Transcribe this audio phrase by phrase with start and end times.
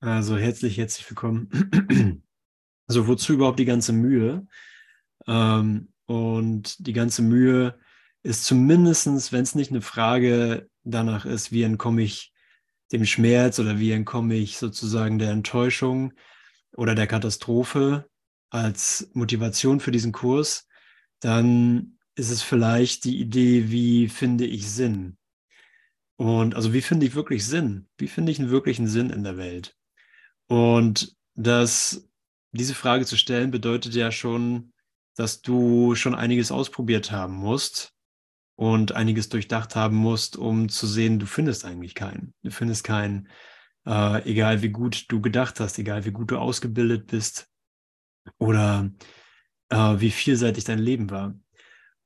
[0.00, 2.22] Also herzlich, herzlich willkommen.
[2.90, 4.46] Also wozu überhaupt die ganze Mühe?
[5.26, 7.78] Ähm, und die ganze Mühe
[8.22, 12.32] ist zumindestens, wenn es nicht eine Frage danach ist, wie entkomme ich
[12.90, 16.14] dem Schmerz oder wie entkomme ich sozusagen der Enttäuschung
[16.74, 18.08] oder der Katastrophe
[18.48, 20.66] als Motivation für diesen Kurs,
[21.20, 25.18] dann ist es vielleicht die Idee, wie finde ich Sinn?
[26.16, 27.86] Und also wie finde ich wirklich Sinn?
[27.98, 29.77] Wie finde ich einen wirklichen Sinn in der Welt?
[30.48, 32.08] Und das,
[32.52, 34.72] diese Frage zu stellen, bedeutet ja schon,
[35.16, 37.92] dass du schon einiges ausprobiert haben musst
[38.56, 42.34] und einiges durchdacht haben musst, um zu sehen, du findest eigentlich keinen.
[42.42, 43.28] Du findest keinen,
[43.86, 47.48] äh, egal wie gut du gedacht hast, egal wie gut du ausgebildet bist
[48.38, 48.90] oder
[49.68, 51.38] äh, wie vielseitig dein Leben war.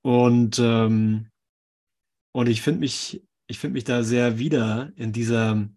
[0.02, 1.30] Und, ähm,
[2.32, 5.68] und ich finde mich, ich finde mich da sehr wieder in dieser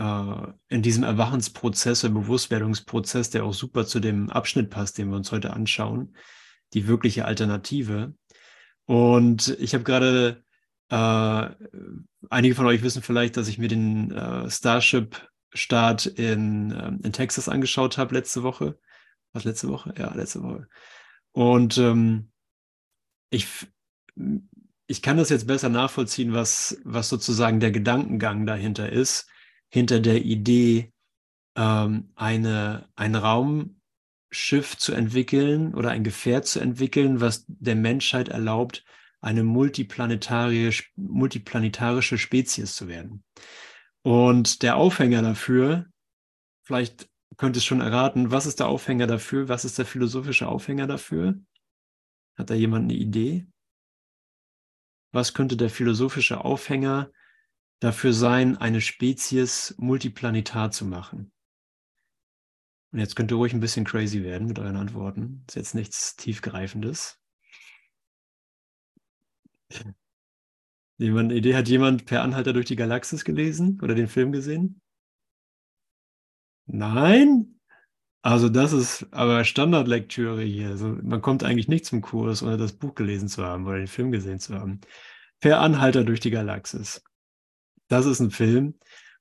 [0.00, 5.30] in diesem Erwachensprozess, oder Bewusstwerdungsprozess, der auch super zu dem Abschnitt passt, den wir uns
[5.30, 6.16] heute anschauen,
[6.72, 8.14] die wirkliche Alternative.
[8.86, 10.42] Und ich habe gerade,
[10.88, 11.48] äh,
[12.30, 17.50] einige von euch wissen vielleicht, dass ich mir den äh, Starship-Start in, äh, in Texas
[17.50, 18.78] angeschaut habe letzte Woche.
[19.34, 19.92] Was letzte Woche?
[19.98, 20.66] Ja, letzte Woche.
[21.32, 22.30] Und ähm,
[23.28, 23.46] ich,
[24.86, 29.26] ich kann das jetzt besser nachvollziehen, was, was sozusagen der Gedankengang dahinter ist
[29.70, 30.92] hinter der Idee,
[31.56, 38.84] ähm, eine, ein Raumschiff zu entwickeln oder ein Gefährt zu entwickeln, was der Menschheit erlaubt,
[39.20, 43.22] eine multiplanetarische, multiplanetarische Spezies zu werden.
[44.02, 45.86] Und der Aufhänger dafür,
[46.62, 49.48] vielleicht könnt ihr es schon erraten, was ist der Aufhänger dafür?
[49.48, 51.38] Was ist der philosophische Aufhänger dafür?
[52.36, 53.46] Hat da jemand eine Idee?
[55.12, 57.10] Was könnte der philosophische Aufhänger
[57.80, 61.32] dafür sein, eine Spezies multiplanetar zu machen?
[62.92, 65.44] Und jetzt könnt ihr ruhig ein bisschen crazy werden mit euren Antworten.
[65.48, 67.18] Ist jetzt nichts tiefgreifendes.
[70.98, 74.80] Jemand, Idee, hat jemand per Anhalter durch die Galaxis gelesen oder den Film gesehen?
[76.66, 77.60] Nein?
[78.22, 80.68] Also das ist aber Standardlektüre hier.
[80.68, 83.86] Also man kommt eigentlich nicht zum Kurs, ohne das Buch gelesen zu haben oder den
[83.86, 84.80] Film gesehen zu haben.
[85.40, 87.02] Per Anhalter durch die Galaxis.
[87.90, 88.74] Das ist ein Film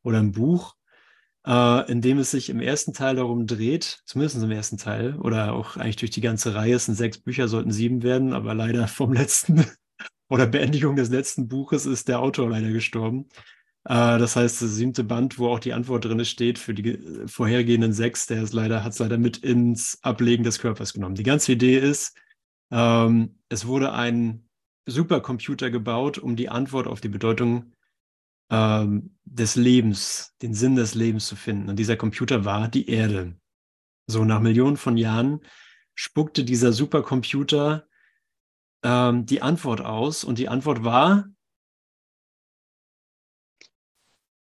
[0.04, 0.76] oder ein Buch,
[1.46, 5.54] äh, in dem es sich im ersten Teil darum dreht, zumindest im ersten Teil, oder
[5.54, 8.88] auch eigentlich durch die ganze Reihe, es sind sechs Bücher, sollten sieben werden, aber leider
[8.88, 9.66] vom letzten
[10.30, 13.28] oder Beendigung des letzten Buches ist der Autor leider gestorben.
[13.86, 17.92] Äh, das heißt, das siebte Band, wo auch die Antwort drin steht für die vorhergehenden
[17.92, 21.16] sechs, der ist leider, hat es leider mit ins Ablegen des Körpers genommen.
[21.16, 22.16] Die ganze Idee ist,
[22.72, 24.48] ähm, es wurde ein
[24.86, 27.74] Supercomputer gebaut, um die Antwort auf die Bedeutung
[28.50, 31.70] ähm, des Lebens, den Sinn des Lebens zu finden.
[31.70, 33.36] Und dieser Computer war die Erde.
[34.08, 35.42] So nach Millionen von Jahren
[35.94, 37.88] spuckte dieser Supercomputer
[38.84, 41.26] ähm, die Antwort aus und die Antwort war,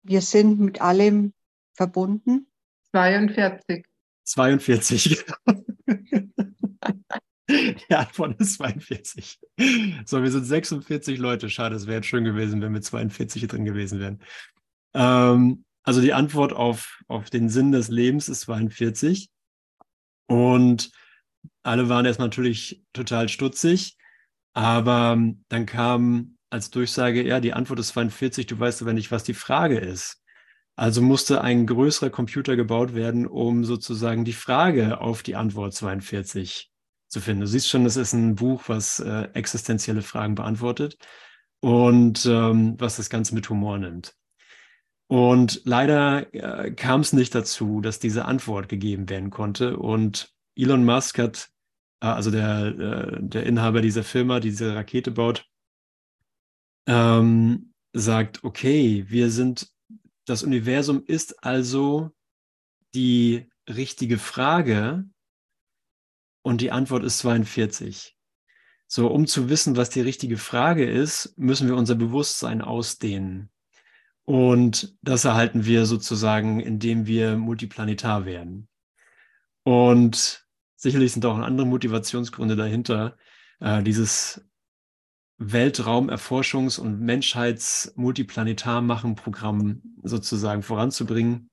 [0.02, 1.32] wir sind mit allem
[1.74, 2.48] verbunden.
[2.92, 3.84] 42.
[4.24, 5.24] 42.
[7.48, 9.38] Die Antwort ist 42.
[10.04, 11.48] So, wir sind 46 Leute.
[11.48, 14.20] Schade, es wäre schön gewesen, wenn wir 42 drin gewesen wären.
[14.94, 19.30] Ähm, also die Antwort auf, auf den Sinn des Lebens ist 42.
[20.26, 20.90] Und
[21.62, 23.96] alle waren erst natürlich total stutzig.
[24.52, 25.16] Aber
[25.48, 29.34] dann kam als Durchsage, ja, die Antwort ist 42, du weißt aber nicht, was die
[29.34, 30.22] Frage ist.
[30.74, 36.70] Also musste ein größerer Computer gebaut werden, um sozusagen die Frage auf die Antwort 42
[37.08, 37.42] zu finden.
[37.42, 40.96] Du siehst schon, das ist ein Buch, was äh, existenzielle Fragen beantwortet
[41.60, 44.14] und ähm, was das Ganze mit Humor nimmt.
[45.08, 49.76] Und leider äh, kam es nicht dazu, dass diese Antwort gegeben werden konnte.
[49.76, 51.48] Und Elon Musk hat,
[52.00, 55.46] äh, also der, äh, der Inhaber dieser Firma, die diese Rakete baut,
[56.88, 59.70] ähm, sagt, okay, wir sind,
[60.26, 62.10] das Universum ist also
[62.94, 65.04] die richtige Frage,
[66.46, 68.16] und die Antwort ist 42.
[68.86, 73.50] So, um zu wissen, was die richtige Frage ist, müssen wir unser Bewusstsein ausdehnen.
[74.24, 78.68] Und das erhalten wir sozusagen, indem wir multiplanetar werden.
[79.64, 80.46] Und
[80.76, 83.16] sicherlich sind auch andere Motivationsgründe dahinter,
[83.58, 84.48] äh, dieses
[85.40, 91.50] Weltraumerforschungs- und Menschheits-Multiplanetar-Machen-Programm sozusagen voranzubringen.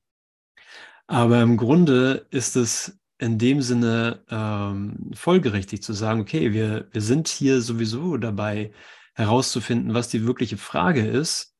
[1.08, 7.02] Aber im Grunde ist es in dem Sinne ähm, folgerichtig zu sagen, okay, wir, wir
[7.02, 8.74] sind hier sowieso dabei
[9.14, 11.56] herauszufinden, was die wirkliche Frage ist,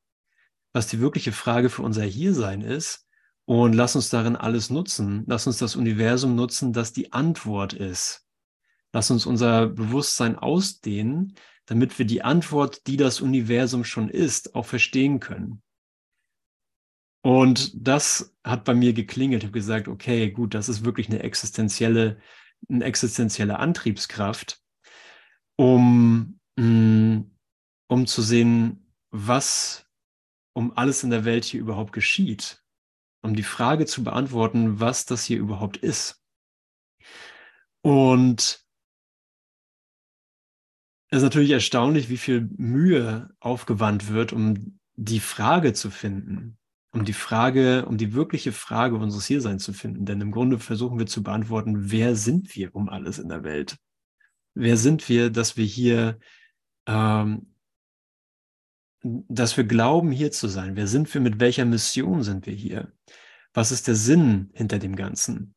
[0.74, 3.06] was die wirkliche Frage für unser Hiersein ist.
[3.46, 5.24] Und lass uns darin alles nutzen.
[5.26, 8.26] Lass uns das Universum nutzen, das die Antwort ist.
[8.92, 11.34] Lass uns unser Bewusstsein ausdehnen,
[11.64, 15.62] damit wir die Antwort, die das Universum schon ist, auch verstehen können.
[17.24, 19.42] Und das hat bei mir geklingelt.
[19.42, 22.20] Ich habe gesagt, okay, gut, das ist wirklich eine existenzielle,
[22.68, 24.60] eine existenzielle Antriebskraft,
[25.56, 27.20] um, mm,
[27.88, 29.86] um zu sehen, was
[30.52, 32.64] um alles in der Welt hier überhaupt geschieht
[33.24, 36.22] um die Frage zu beantworten, was das hier überhaupt ist.
[37.80, 38.62] Und
[41.08, 46.58] es ist natürlich erstaunlich, wie viel Mühe aufgewandt wird, um die Frage zu finden,
[46.94, 50.06] um die Frage, um die wirkliche Frage unseres Hierseins zu finden.
[50.06, 53.76] Denn im Grunde versuchen wir zu beantworten, wer sind wir um alles in der Welt?
[54.54, 56.20] Wer sind wir, dass wir hier,
[56.86, 57.52] ähm,
[59.02, 60.76] dass wir glauben, hier zu sein?
[60.76, 61.20] Wer sind wir?
[61.20, 62.92] Mit welcher Mission sind wir hier?
[63.52, 65.54] Was ist der Sinn hinter dem Ganzen?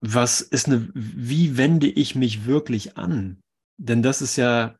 [0.00, 3.42] Was ist eine, wie wende ich mich wirklich an?
[3.78, 4.76] Denn das ist ja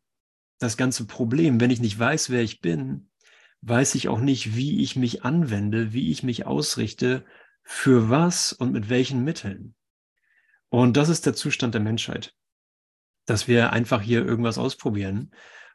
[0.61, 1.61] das ganze Problem.
[1.61, 3.09] Wenn ich nicht weiß, wer ich bin,
[3.69, 7.25] weiß ich auch nicht, wie ich mich anwende, wie ich mich ausrichte,
[7.63, 9.75] für was und mit welchen Mitteln.
[10.69, 12.35] Und das ist der Zustand der Menschheit,
[13.27, 15.33] dass wir einfach hier irgendwas ausprobieren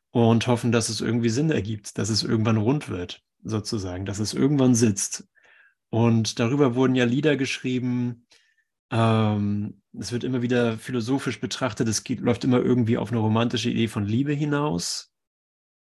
[0.10, 4.34] und hoffen, dass es irgendwie Sinn ergibt, dass es irgendwann rund wird, sozusagen, dass es
[4.34, 5.28] irgendwann sitzt
[5.92, 8.26] und darüber wurden ja Lieder geschrieben.
[8.92, 11.88] Ähm, es wird immer wieder philosophisch betrachtet.
[11.90, 15.11] Es geht, läuft immer irgendwie auf eine romantische Idee von Liebe hinaus.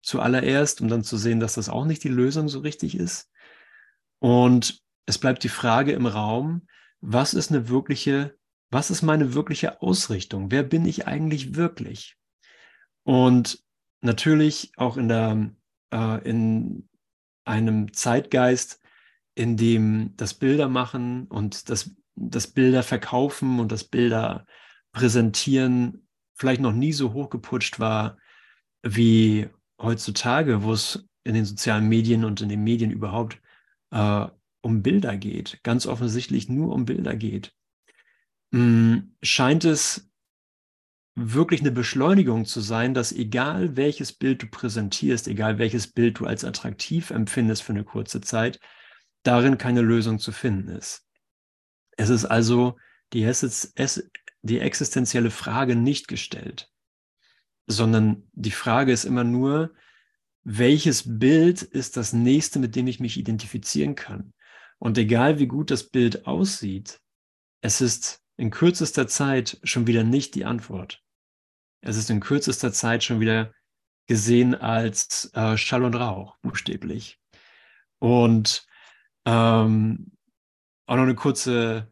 [0.03, 3.31] Zuallererst, um dann zu sehen, dass das auch nicht die Lösung so richtig ist.
[4.19, 6.67] Und es bleibt die Frage im Raum,
[7.01, 8.38] was ist eine wirkliche,
[8.69, 10.51] was ist meine wirkliche Ausrichtung?
[10.51, 12.17] Wer bin ich eigentlich wirklich?
[13.03, 13.63] Und
[14.01, 15.51] natürlich auch in der,
[15.91, 16.89] äh, in
[17.45, 18.81] einem Zeitgeist,
[19.35, 24.45] in dem das Bilder machen und das, das Bilder verkaufen und das Bilder
[24.91, 28.17] präsentieren vielleicht noch nie so hochgeputscht war
[28.83, 29.50] wie
[29.83, 33.39] heutzutage, wo es in den sozialen Medien und in den Medien überhaupt
[33.91, 34.27] äh,
[34.62, 37.53] um Bilder geht, ganz offensichtlich nur um Bilder geht,
[38.51, 40.09] mh, hm, scheint es
[41.15, 46.25] wirklich eine Beschleunigung zu sein, dass egal welches Bild du präsentierst, egal welches Bild du
[46.25, 48.59] als attraktiv empfindest für eine kurze Zeit,
[49.21, 51.06] darin keine Lösung zu finden ist.
[51.97, 52.77] Es ist also
[53.13, 53.29] die,
[54.41, 56.72] die existenzielle Frage nicht gestellt,
[57.68, 59.74] sondern die Frage ist immer nur,
[60.44, 64.33] welches Bild ist das nächste, mit dem ich mich identifizieren kann?
[64.77, 67.00] Und egal wie gut das Bild aussieht,
[67.62, 71.01] es ist in kürzester Zeit schon wieder nicht die Antwort.
[71.81, 73.54] Es ist in kürzester Zeit schon wieder
[74.07, 77.19] gesehen als äh, Schall und Rauch, buchstäblich.
[78.00, 78.65] Und
[79.25, 80.12] ähm,
[80.86, 81.92] auch noch eine kurze,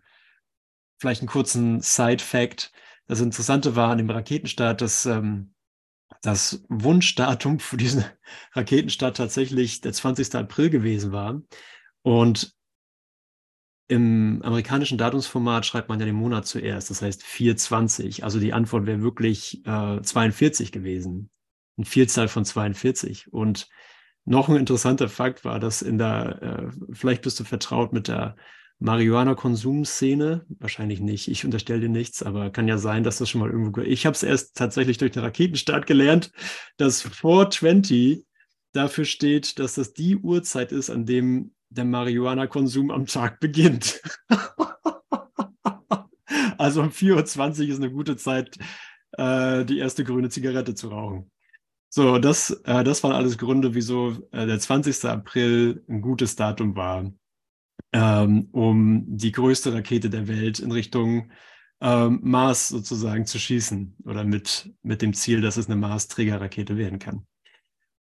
[1.00, 2.74] vielleicht einen kurzen Side-Fact.
[3.08, 5.51] Das Interessante war an dem Raketenstart, dass ähm,
[6.22, 8.06] das Wunschdatum für diesen
[8.54, 10.36] Raketenstart tatsächlich der 20.
[10.36, 11.42] April gewesen war.
[12.04, 12.56] Und
[13.88, 18.24] im amerikanischen Datumsformat schreibt man ja den Monat zuerst, das heißt 420.
[18.24, 21.30] Also die Antwort wäre wirklich äh, 42 gewesen.
[21.78, 23.34] Ein Vielzahl von 42.
[23.34, 23.68] Und
[24.24, 28.38] noch ein interessanter Fakt war, dass in der, äh, vielleicht bist du vertraut mit der
[28.82, 33.52] Marihuana-Konsumszene, wahrscheinlich nicht, ich unterstelle dir nichts, aber kann ja sein, dass das schon mal
[33.52, 36.32] irgendwo, ich habe es erst tatsächlich durch den Raketenstart gelernt,
[36.78, 38.26] dass 420
[38.74, 44.02] dafür steht, dass das die Uhrzeit ist, an dem der Marihuana-Konsum am Tag beginnt.
[46.58, 48.58] also um 4.20 Uhr ist eine gute Zeit,
[49.12, 51.30] äh, die erste grüne Zigarette zu rauchen.
[51.90, 55.06] So, das, äh, das waren alles Gründe, wieso äh, der 20.
[55.06, 57.12] April ein gutes Datum war,
[57.94, 61.32] ähm, um die größte Rakete der Welt in Richtung
[61.82, 67.00] ähm, Mars sozusagen zu schießen oder mit, mit dem Ziel, dass es eine Mars-Trägerrakete werden
[67.00, 67.26] kann.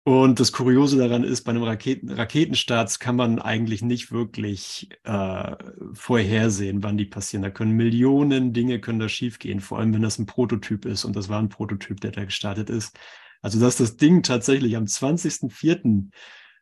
[0.03, 5.55] Und das Kuriose daran ist, bei einem Raketen, Raketenstart kann man eigentlich nicht wirklich äh,
[5.91, 7.43] vorhersehen, wann die passieren.
[7.43, 11.03] Da können Millionen Dinge können da schiefgehen, vor allem wenn das ein Prototyp ist.
[11.03, 12.97] Und das war ein Prototyp, der da gestartet ist.
[13.41, 16.09] Also, dass das Ding tatsächlich am 20.04.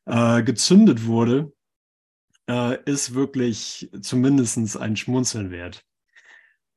[0.08, 1.52] Äh, gezündet wurde,
[2.50, 5.84] äh, ist wirklich zumindest ein Schmunzeln wert.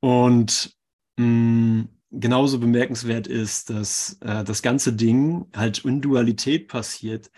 [0.00, 0.76] Und
[1.16, 7.30] mh, mm, genauso bemerkenswert ist, dass äh, das ganze Ding halt in Dualität passiert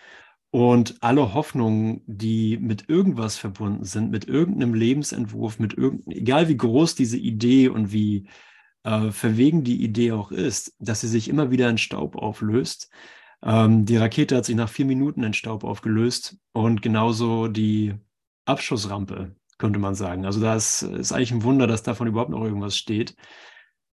[0.51, 6.57] und alle Hoffnungen, die mit irgendwas verbunden sind, mit irgendeinem Lebensentwurf, mit irgendeinem, egal wie
[6.57, 8.29] groß diese Idee und wie
[8.85, 12.91] äh, verwegen die Idee auch ist, dass sie sich immer wieder in Staub auflöst.
[13.43, 17.95] Ähm, die Rakete hat sich nach vier Minuten in Staub aufgelöst und genauso die
[18.51, 20.27] Abschussrampe könnte man sagen.
[20.27, 23.15] Also das ist eigentlich ein Wunder, dass davon überhaupt noch irgendwas steht,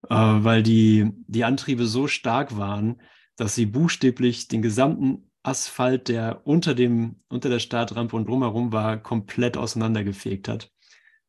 [0.10, 3.02] äh, weil die, die Antriebe so stark waren,
[3.36, 8.98] dass sie buchstäblich den gesamten Asphalt, der unter, dem, unter der Startrampe und drumherum war,
[8.98, 10.72] komplett auseinandergefegt hat.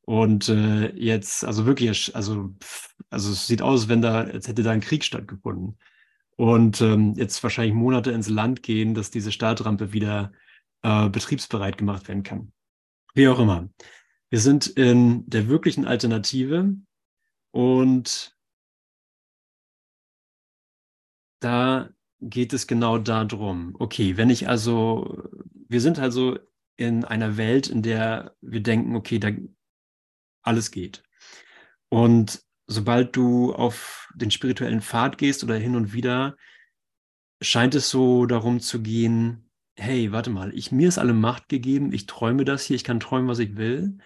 [0.03, 2.55] Und äh, jetzt, also wirklich, also,
[3.11, 5.79] also es sieht aus, wenn da, als hätte da ein Krieg stattgefunden.
[6.37, 10.33] Und ähm, jetzt wahrscheinlich Monate ins Land gehen, dass diese Startrampe wieder
[10.83, 12.53] äh, betriebsbereit gemacht werden kann.
[13.15, 13.69] Wie auch immer.
[14.31, 16.75] Wir sind in der wirklichen Alternative
[17.51, 18.37] und
[21.41, 21.89] da
[22.21, 23.75] geht es genau darum.
[23.79, 25.29] Okay, wenn ich also,
[25.69, 26.39] wir sind also
[26.77, 29.31] in einer Welt, in der wir denken, okay, da
[30.43, 31.03] alles geht.
[31.89, 36.37] Und sobald du auf den spirituellen Pfad gehst oder hin und wieder,
[37.41, 39.48] scheint es so darum zu gehen,
[39.79, 43.01] hey, warte mal, ich, mir ist alle Macht gegeben, ich träume das hier, ich kann
[43.01, 43.99] träumen, was ich will.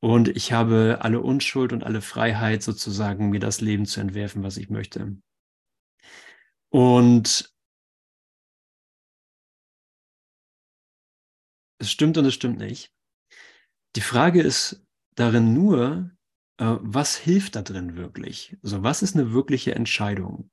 [0.00, 4.58] Und ich habe alle Unschuld und alle Freiheit, sozusagen mir das Leben zu entwerfen, was
[4.58, 5.16] ich möchte.
[6.70, 7.50] Und
[11.78, 12.92] es stimmt und es stimmt nicht.
[13.96, 16.10] Die Frage ist darin nur,
[16.58, 18.56] äh, was hilft da drin wirklich?
[18.62, 20.50] Also was ist eine wirkliche Entscheidung?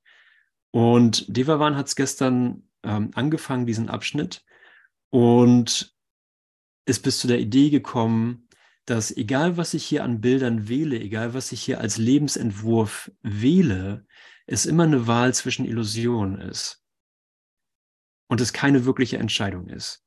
[0.72, 4.46] Und Devavan hat es gestern ähm, angefangen, diesen Abschnitt,
[5.12, 5.96] und
[6.86, 8.48] ist bis zu der Idee gekommen,
[8.86, 14.08] dass egal was ich hier an Bildern wähle, egal was ich hier als Lebensentwurf wähle,
[14.48, 16.84] es immer eine Wahl zwischen Illusionen ist
[18.28, 20.04] und es keine wirkliche Entscheidung ist.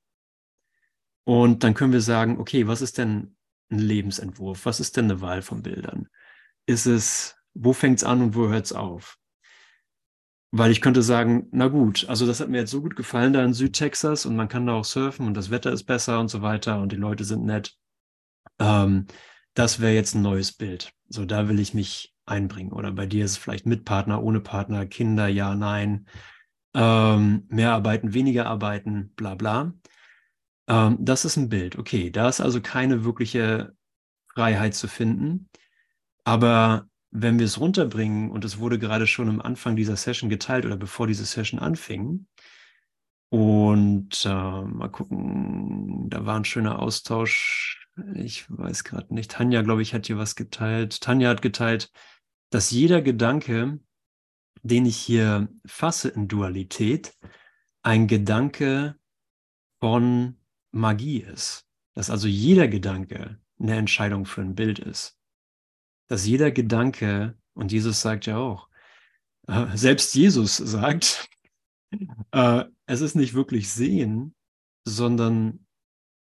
[1.25, 3.37] Und dann können wir sagen, okay, was ist denn
[3.71, 4.67] ein Lebensentwurf?
[4.67, 6.09] Was ist denn eine Wahl von Bildern?
[6.67, 9.19] Ist es, wo fängt es an und wo hört es auf?
[10.57, 13.45] Weil ich könnte sagen, na gut, also das hat mir jetzt so gut gefallen da
[13.45, 16.43] in Südtexas und man kann da auch surfen und das Wetter ist besser und so
[16.43, 17.77] weiter und die Leute sind nett.
[18.61, 19.09] Ähm,
[19.55, 20.93] das wäre jetzt ein neues Bild.
[21.09, 22.71] So, da will ich mich einbringen.
[22.71, 26.07] Oder bei dir ist es vielleicht mit Partner, ohne Partner, Kinder, ja, nein.
[26.73, 29.75] Ähm, mehr arbeiten, weniger arbeiten, bla bla.
[30.69, 31.77] Ähm, das ist ein Bild.
[31.79, 33.73] Okay, da ist also keine wirkliche
[34.33, 35.49] Freiheit zu finden.
[36.23, 40.67] Aber wenn wir es runterbringen, und es wurde gerade schon am Anfang dieser Session geteilt
[40.67, 42.27] oder bevor diese Session anfing,
[43.31, 47.89] und äh, mal gucken, da war ein schöner Austausch.
[48.15, 49.31] Ich weiß gerade nicht.
[49.33, 51.01] Tanja, glaube ich, hat hier was geteilt.
[51.01, 51.91] Tanja hat geteilt,
[52.51, 53.81] dass jeder Gedanke,
[54.63, 57.17] den ich hier fasse in Dualität,
[57.83, 58.97] ein Gedanke
[59.81, 60.37] von
[60.71, 61.67] Magie ist.
[61.95, 65.19] Dass also jeder Gedanke eine Entscheidung für ein Bild ist.
[66.09, 68.69] Dass jeder Gedanke, und Jesus sagt ja auch,
[69.47, 71.29] äh, selbst Jesus sagt,
[72.33, 74.35] äh, es ist nicht wirklich sehen,
[74.85, 75.67] sondern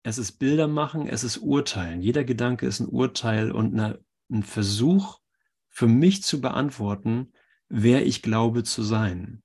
[0.02, 2.00] es ist Bilder machen, es ist Urteilen.
[2.00, 5.20] Jeder Gedanke ist ein Urteil und eine, ein Versuch
[5.68, 7.32] für mich zu beantworten,
[7.68, 9.42] wer ich glaube zu sein.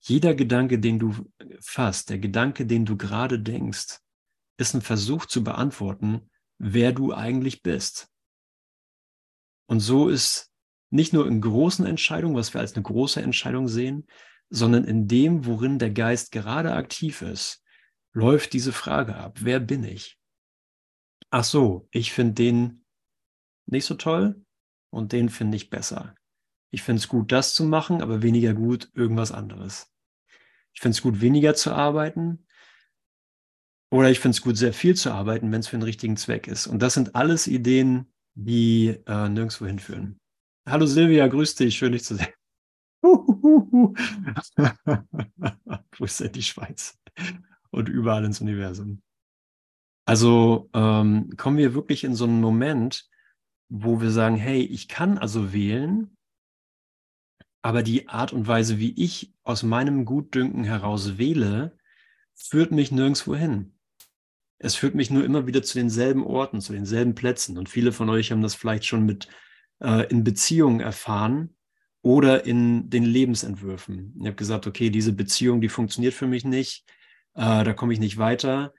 [0.00, 1.14] Jeder Gedanke, den du
[1.60, 3.98] fasst, der Gedanke, den du gerade denkst,
[4.56, 8.08] ist ein Versuch zu beantworten, wer du eigentlich bist.
[9.70, 10.50] Und so ist
[10.90, 14.08] nicht nur in großen Entscheidungen, was wir als eine große Entscheidung sehen,
[14.48, 17.62] sondern in dem, worin der Geist gerade aktiv ist,
[18.12, 19.38] läuft diese Frage ab.
[19.42, 20.18] Wer bin ich?
[21.30, 22.84] Ach so, ich finde den
[23.66, 24.44] nicht so toll
[24.90, 26.16] und den finde ich besser.
[26.72, 29.88] Ich finde es gut, das zu machen, aber weniger gut irgendwas anderes.
[30.72, 32.44] Ich finde es gut, weniger zu arbeiten.
[33.92, 36.48] Oder ich finde es gut, sehr viel zu arbeiten, wenn es für den richtigen Zweck
[36.48, 36.66] ist.
[36.66, 40.18] Und das sind alles Ideen, die äh, nirgendwo hinführen.
[40.68, 42.32] Hallo Silvia, grüß dich, schön dich zu sehen.
[45.98, 46.98] Ist denn die Schweiz?
[47.70, 49.02] Und überall ins Universum.
[50.06, 53.08] Also ähm, kommen wir wirklich in so einen Moment,
[53.68, 56.16] wo wir sagen, hey, ich kann also wählen,
[57.62, 61.78] aber die Art und Weise, wie ich aus meinem Gutdünken heraus wähle,
[62.34, 63.78] führt mich nirgendwo hin.
[64.62, 67.56] Es führt mich nur immer wieder zu denselben Orten, zu denselben Plätzen.
[67.56, 69.26] Und viele von euch haben das vielleicht schon mit
[69.80, 71.56] äh, in Beziehungen erfahren
[72.02, 74.14] oder in den Lebensentwürfen.
[74.20, 76.84] Ich habe gesagt, okay, diese Beziehung, die funktioniert für mich nicht,
[77.34, 78.74] äh, da komme ich nicht weiter.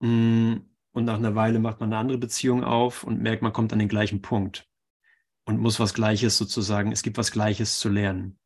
[0.00, 0.56] Mm,
[0.92, 3.78] und nach einer Weile macht man eine andere Beziehung auf und merkt, man kommt an
[3.78, 4.68] den gleichen Punkt
[5.46, 8.38] und muss was Gleiches sozusagen, es gibt was Gleiches zu lernen.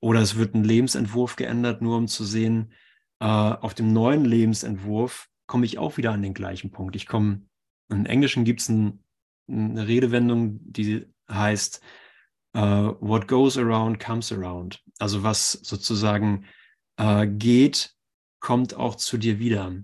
[0.00, 2.72] Oder es wird ein Lebensentwurf geändert, nur um zu sehen,
[3.20, 6.96] äh, auf dem neuen Lebensentwurf komme ich auch wieder an den gleichen Punkt.
[6.96, 7.42] Ich komme,
[7.90, 9.04] im Englischen gibt es ein,
[9.50, 11.82] eine Redewendung, die heißt,
[12.56, 14.82] uh, what goes around comes around.
[14.98, 16.46] Also was sozusagen
[16.98, 17.94] uh, geht,
[18.40, 19.74] kommt auch zu dir wieder.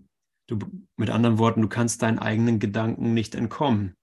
[0.46, 0.58] Du,
[0.96, 3.94] mit anderen Worten, du kannst deinen eigenen Gedanken nicht entkommen.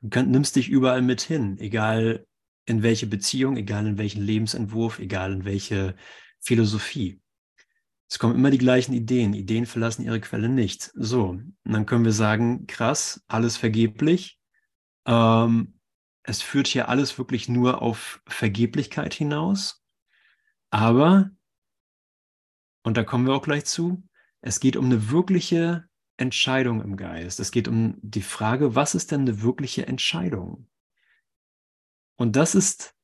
[0.00, 2.26] Du kann, nimmst dich überall mit hin, egal
[2.64, 5.94] in welche Beziehung, egal in welchen Lebensentwurf, egal in welche
[6.40, 7.20] Philosophie.
[8.08, 9.34] Es kommen immer die gleichen Ideen.
[9.34, 10.92] Ideen verlassen ihre Quelle nicht.
[10.94, 14.38] So, und dann können wir sagen, krass, alles vergeblich.
[15.06, 15.78] Ähm,
[16.22, 19.82] es führt hier alles wirklich nur auf Vergeblichkeit hinaus.
[20.70, 21.30] Aber,
[22.82, 24.02] und da kommen wir auch gleich zu,
[24.40, 27.40] es geht um eine wirkliche Entscheidung im Geist.
[27.40, 30.68] Es geht um die Frage, was ist denn eine wirkliche Entscheidung?
[32.16, 32.95] Und das ist,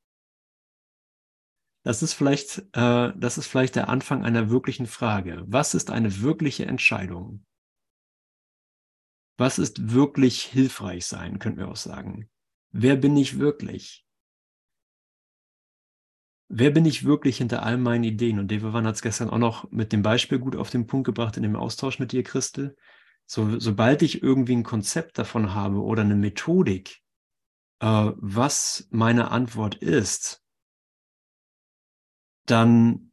[1.83, 5.45] das ist vielleicht, äh, das ist vielleicht der Anfang einer wirklichen Frage.
[5.47, 7.45] Was ist eine wirkliche Entscheidung?
[9.37, 12.29] Was ist wirklich hilfreich sein, könnten wir auch sagen.
[12.71, 14.07] Wer bin ich wirklich?
[16.49, 18.39] Wer bin ich wirklich hinter all meinen Ideen?
[18.39, 21.37] Und Devavan hat es gestern auch noch mit dem Beispiel gut auf den Punkt gebracht
[21.37, 22.77] in dem Austausch mit dir, Christel.
[23.27, 27.01] So, sobald ich irgendwie ein Konzept davon habe oder eine Methodik,
[27.81, 30.42] äh, was meine Antwort ist,
[32.47, 33.13] dann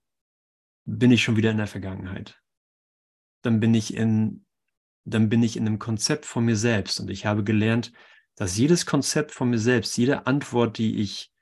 [0.86, 2.42] bin ich schon wieder in der Vergangenheit.
[3.42, 4.46] Dann bin ich in,
[5.06, 7.00] dann bin ich in einem Konzept von mir selbst.
[7.00, 7.94] Und ich habe gelernt,
[8.36, 11.34] dass jedes Konzept von mir selbst, jede Antwort, die ich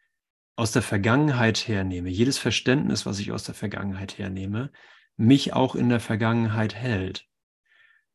[0.56, 4.72] aus der Vergangenheit hernehme, jedes Verständnis, was ich aus der Vergangenheit hernehme,
[5.15, 7.27] mich auch in der Vergangenheit hält.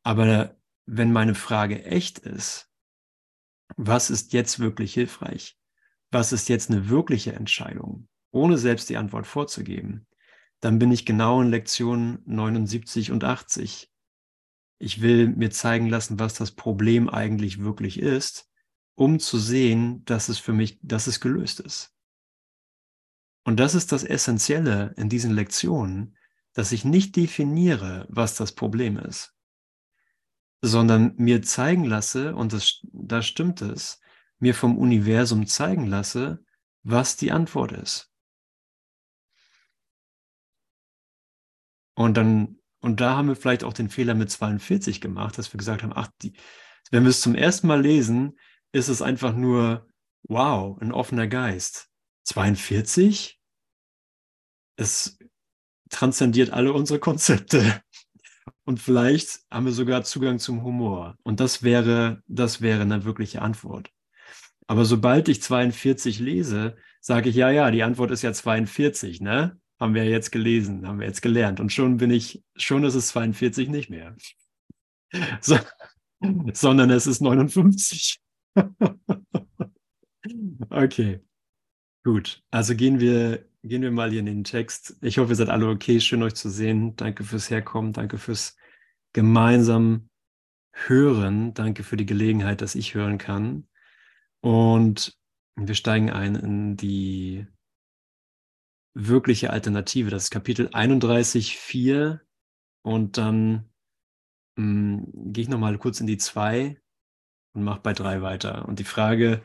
[0.03, 2.69] Aber wenn meine Frage echt ist,
[3.77, 5.57] was ist jetzt wirklich hilfreich?
[6.11, 10.05] Was ist jetzt eine wirkliche Entscheidung, ohne selbst die Antwort vorzugeben?
[10.59, 13.89] Dann bin ich genau in Lektion 79 und 80.
[14.79, 18.49] Ich will mir zeigen lassen, was das Problem eigentlich wirklich ist,
[18.95, 21.93] um zu sehen, dass es für mich, dass es gelöst ist.
[23.43, 26.17] Und das ist das Essentielle in diesen Lektionen,
[26.53, 29.35] dass ich nicht definiere, was das Problem ist,
[30.61, 33.99] sondern mir zeigen lasse, und das, da stimmt es,
[34.39, 36.43] mir vom Universum zeigen lasse,
[36.83, 38.12] was die Antwort ist.
[41.95, 45.57] Und dann, und da haben wir vielleicht auch den Fehler mit 42 gemacht, dass wir
[45.57, 46.33] gesagt haben, ach, die,
[46.91, 48.37] wenn wir es zum ersten Mal lesen,
[48.71, 49.87] ist es einfach nur,
[50.23, 51.89] wow, ein offener Geist.
[52.25, 53.39] 42?
[54.75, 55.17] Es
[55.89, 57.81] transzendiert alle unsere Konzepte.
[58.65, 61.17] Und vielleicht haben wir sogar Zugang zum Humor.
[61.23, 63.89] Und das wäre, das wäre eine wirkliche Antwort.
[64.67, 69.59] Aber sobald ich 42 lese, sage ich, ja, ja, die Antwort ist ja 42, ne?
[69.79, 71.59] Haben wir jetzt gelesen, haben wir jetzt gelernt.
[71.59, 74.15] Und schon bin ich, schon ist es 42 nicht mehr.
[75.41, 75.59] So,
[76.53, 78.19] sondern es ist 59.
[80.71, 81.19] okay.
[82.03, 82.41] Gut.
[82.51, 84.97] Also gehen wir, gehen wir mal hier in den Text.
[85.01, 85.99] Ich hoffe, ihr seid alle okay.
[85.99, 86.95] Schön euch zu sehen.
[86.95, 87.93] Danke fürs Herkommen.
[87.93, 88.57] Danke fürs
[89.13, 90.09] gemeinsam
[90.71, 91.53] Hören.
[91.53, 93.67] Danke für die Gelegenheit, dass ich hören kann.
[94.41, 95.17] Und
[95.55, 97.45] wir steigen ein in die
[98.93, 100.09] wirkliche Alternative.
[100.09, 102.21] Das ist Kapitel 31, 4.
[102.83, 103.69] Und dann
[104.57, 106.79] hm, gehe ich nochmal kurz in die 2
[107.53, 108.67] und mache bei 3 weiter.
[108.67, 109.41] Und die Frage,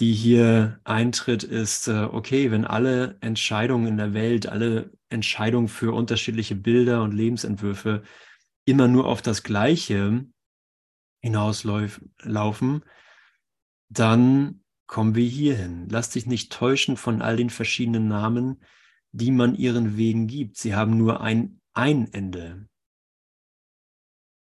[0.00, 5.92] die hier eintritt, ist, äh, okay, wenn alle Entscheidungen in der Welt, alle Entscheidungen für
[5.94, 8.02] unterschiedliche Bilder und Lebensentwürfe
[8.64, 10.26] immer nur auf das Gleiche
[11.20, 12.84] hinauslaufen,
[13.88, 15.88] dann kommen wir hierhin.
[15.88, 18.62] Lass dich nicht täuschen von all den verschiedenen Namen,
[19.12, 20.56] die man ihren Wegen gibt.
[20.56, 22.68] Sie haben nur ein, ein Ende.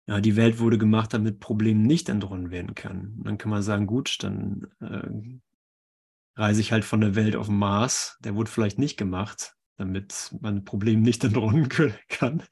[0.07, 3.21] Ja, die Welt wurde gemacht, damit Problemen nicht entronnen werden können.
[3.23, 7.59] dann kann man sagen, gut, dann äh, reise ich halt von der Welt auf den
[7.59, 8.19] Mars.
[8.25, 12.43] Der wurde vielleicht nicht gemacht, damit man Probleme nicht entronnen kann.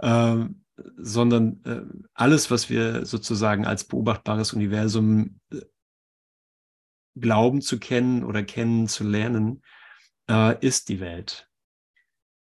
[0.00, 0.62] Ähm,
[0.96, 1.82] sondern äh,
[2.14, 5.60] alles, was wir sozusagen als beobachtbares Universum äh,
[7.16, 9.62] glauben zu kennen oder kennen zu lernen,
[10.28, 11.48] äh, ist die Welt.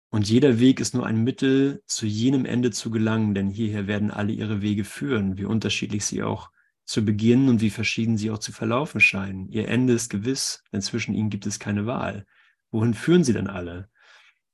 [0.09, 4.11] Und jeder Weg ist nur ein Mittel, zu jenem Ende zu gelangen, denn hierher werden
[4.11, 6.51] alle ihre Wege führen, wie unterschiedlich sie auch
[6.85, 9.47] zu beginnen und wie verschieden sie auch zu verlaufen scheinen.
[9.49, 12.25] Ihr Ende ist gewiss, denn zwischen ihnen gibt es keine Wahl.
[12.71, 13.89] Wohin führen sie denn alle?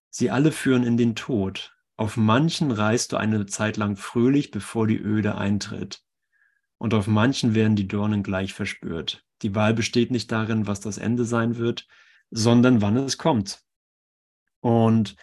[0.10, 1.76] Sie alle führen in den Tod.
[1.98, 6.04] Auf manchen reist du eine Zeit lang fröhlich, bevor die Öde eintritt.
[6.78, 9.26] Und auf manchen werden die Dornen gleich verspürt.
[9.42, 11.88] Die Wahl besteht nicht darin, was das Ende sein wird,
[12.32, 13.62] sondern wann es kommt.
[14.60, 15.16] Und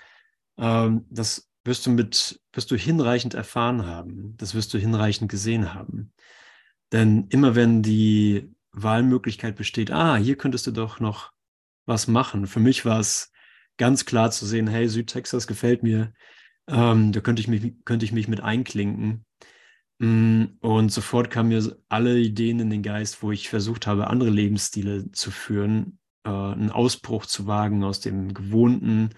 [0.59, 4.37] ähm, das wirst du mit, wirst du hinreichend erfahren haben.
[4.37, 6.13] Das wirst du hinreichend gesehen haben.
[6.93, 11.33] Denn immer wenn die Wahlmöglichkeit besteht, ah, hier könntest du doch noch
[11.85, 12.47] was machen.
[12.47, 13.33] Für mich war es
[13.77, 16.13] ganz klar zu sehen, hey, Südtexas gefällt mir.
[16.69, 19.26] Ähm, da könnte ich, mich, könnte ich mich mit einklinken.
[19.99, 24.31] Mm, und sofort kamen mir alle Ideen in den Geist, wo ich versucht habe, andere
[24.31, 29.11] Lebensstile zu führen, äh, einen Ausbruch zu wagen aus dem Gewohnten,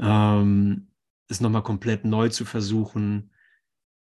[0.00, 0.88] ähm,
[1.28, 3.32] es nochmal komplett neu zu versuchen,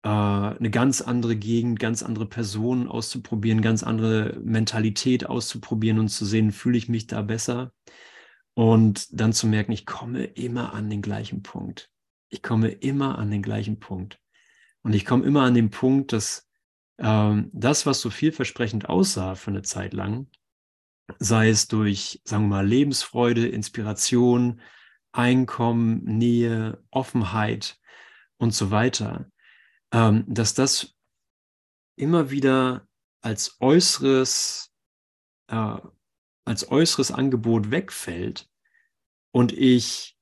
[0.03, 6.25] äh, eine ganz andere Gegend, ganz andere Personen auszuprobieren, ganz andere Mentalität auszuprobieren und zu
[6.25, 7.73] sehen, fühle ich mich da besser.
[8.55, 11.91] Und dann zu merken, ich komme immer an den gleichen Punkt.
[12.31, 14.19] Ich komme immer an den gleichen Punkt.
[14.83, 16.49] Und ich komme immer an den Punkt, dass
[16.99, 20.29] ähm, das, was so vielversprechend aussah für eine Zeit lang,
[21.19, 24.61] sei es durch, sagen wir mal, Lebensfreude, Inspiration,
[25.13, 27.79] Einkommen, Nähe, Offenheit
[28.39, 29.31] und so weiter,
[29.93, 30.95] ähm, dass das
[31.97, 32.87] immer wieder
[33.21, 34.73] als äußeres,
[35.49, 35.77] äh,
[36.45, 38.49] als äußeres Angebot wegfällt
[39.33, 40.17] und ich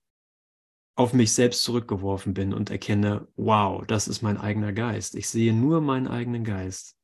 [0.99, 5.15] auf mich selbst zurückgeworfen bin und erkenne, wow, das ist mein eigener Geist.
[5.15, 6.99] Ich sehe nur meinen eigenen Geist.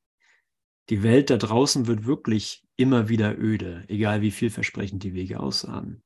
[0.89, 6.03] Die Welt da draußen wird wirklich immer wieder öde, egal wie vielversprechend die Wege aussahen.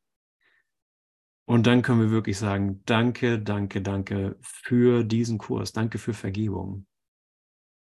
[1.46, 5.72] Und dann können wir wirklich sagen, danke, danke, danke für diesen Kurs.
[5.72, 6.86] Danke für Vergebung.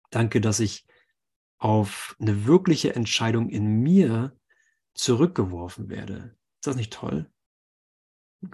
[0.08, 0.86] Danke, dass ich
[1.58, 4.34] auf eine wirkliche Entscheidung in mir
[4.94, 6.34] zurückgeworfen werde.
[6.54, 7.30] Ist das nicht toll?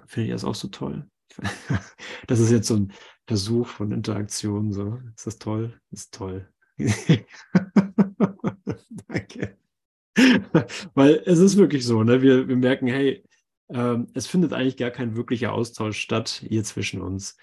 [0.06, 1.08] Finde ich das auch so toll?
[2.26, 2.92] Das ist jetzt so ein
[3.26, 4.72] Versuch von Interaktion.
[4.72, 4.98] So.
[5.14, 5.78] Ist das toll?
[5.90, 6.48] Ist toll.
[9.08, 9.58] Danke.
[10.94, 12.22] Weil es ist wirklich so, ne?
[12.22, 13.24] wir, wir merken, hey,
[13.68, 17.37] ähm, es findet eigentlich gar kein wirklicher Austausch statt hier zwischen uns,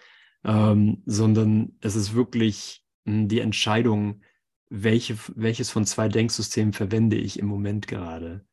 [0.43, 4.21] ähm, sondern es ist wirklich mh, hm, die Entscheidung,
[4.69, 8.45] welche, welches von zwei Denksystemen verwende ich im Moment gerade.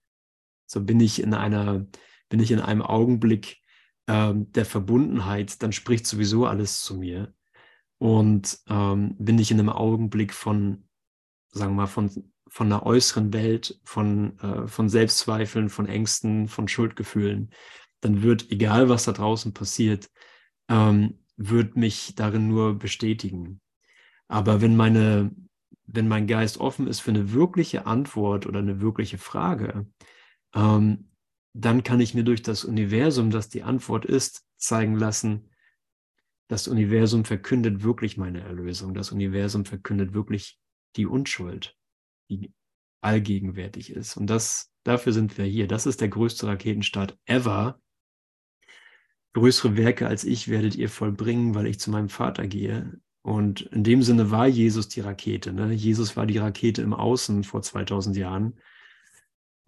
[0.66, 1.86] So bin ich in einer,
[2.28, 3.62] bin ich in einem Augenblick
[4.08, 7.32] ähm, der Verbundenheit, dann spricht sowieso alles zu mir.
[7.98, 10.88] Und ähm, bin ich in einem Augenblick von,
[11.52, 12.10] sagen wir mal, von
[12.48, 17.50] von einer äußeren Welt, von, äh, von Selbstzweifeln, von Ängsten, von Schuldgefühlen,
[18.00, 20.10] dann wird, egal was da draußen passiert,
[20.68, 23.60] ähm, wird mich darin nur bestätigen.
[24.28, 25.30] Aber wenn meine,
[25.86, 29.86] wenn mein Geist offen ist für eine wirkliche Antwort oder eine wirkliche Frage,
[30.54, 31.07] ähm,
[31.60, 35.50] dann kann ich mir durch das Universum, das die Antwort ist, zeigen lassen,
[36.48, 38.94] das Universum verkündet wirklich meine Erlösung.
[38.94, 40.58] Das Universum verkündet wirklich
[40.96, 41.76] die Unschuld
[42.30, 42.52] die
[43.00, 44.16] allgegenwärtig ist.
[44.16, 45.66] Und das, dafür sind wir hier.
[45.66, 47.80] Das ist der größte Raketenstart ever.
[49.34, 53.00] Größere Werke als ich werdet ihr vollbringen, weil ich zu meinem Vater gehe.
[53.22, 55.52] Und in dem Sinne war Jesus die Rakete.
[55.52, 55.72] Ne?
[55.72, 58.58] Jesus war die Rakete im Außen vor 2000 Jahren.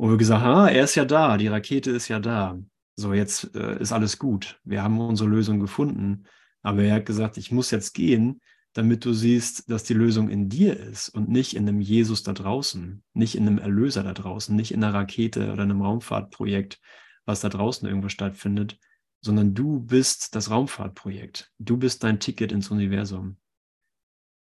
[0.01, 2.59] Und wir gesagt ah, er ist ja da, die Rakete ist ja da.
[2.97, 4.59] So, jetzt äh, ist alles gut.
[4.65, 6.25] Wir haben unsere Lösung gefunden.
[6.63, 8.41] Aber er hat gesagt, ich muss jetzt gehen,
[8.73, 12.33] damit du siehst, dass die Lösung in dir ist und nicht in einem Jesus da
[12.33, 16.81] draußen, nicht in einem Erlöser da draußen, nicht in einer Rakete oder einem Raumfahrtprojekt,
[17.27, 18.79] was da draußen irgendwo stattfindet,
[19.21, 21.53] sondern du bist das Raumfahrtprojekt.
[21.59, 23.37] Du bist dein Ticket ins Universum.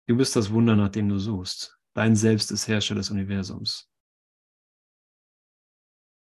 [0.05, 1.79] Du bist das Wunder, nach dem du suchst.
[1.95, 3.90] Dein Selbst ist Herrscher des Universums.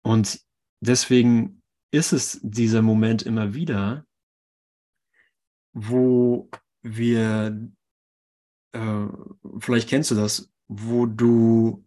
[0.06, 0.40] Und
[0.78, 4.06] deswegen ist es dieser Moment immer wieder,
[5.72, 6.48] wo
[6.82, 7.72] wir,
[8.70, 9.06] äh,
[9.58, 11.84] vielleicht kennst du das, wo du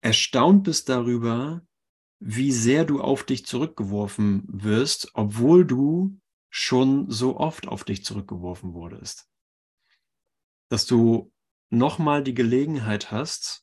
[0.00, 1.66] erstaunt bist darüber,
[2.20, 8.74] wie sehr du auf dich zurückgeworfen wirst, obwohl du schon so oft auf dich zurückgeworfen
[8.74, 9.28] wurdest.
[10.68, 11.32] Dass du
[11.68, 13.61] nochmal die Gelegenheit hast,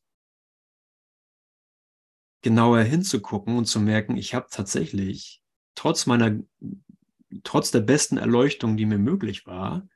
[2.42, 5.42] genauer hinzugucken und zu merken, ich habe tatsächlich
[5.76, 6.40] trotz meiner
[7.44, 9.88] trotz der besten Erleuchtung, die mir möglich war,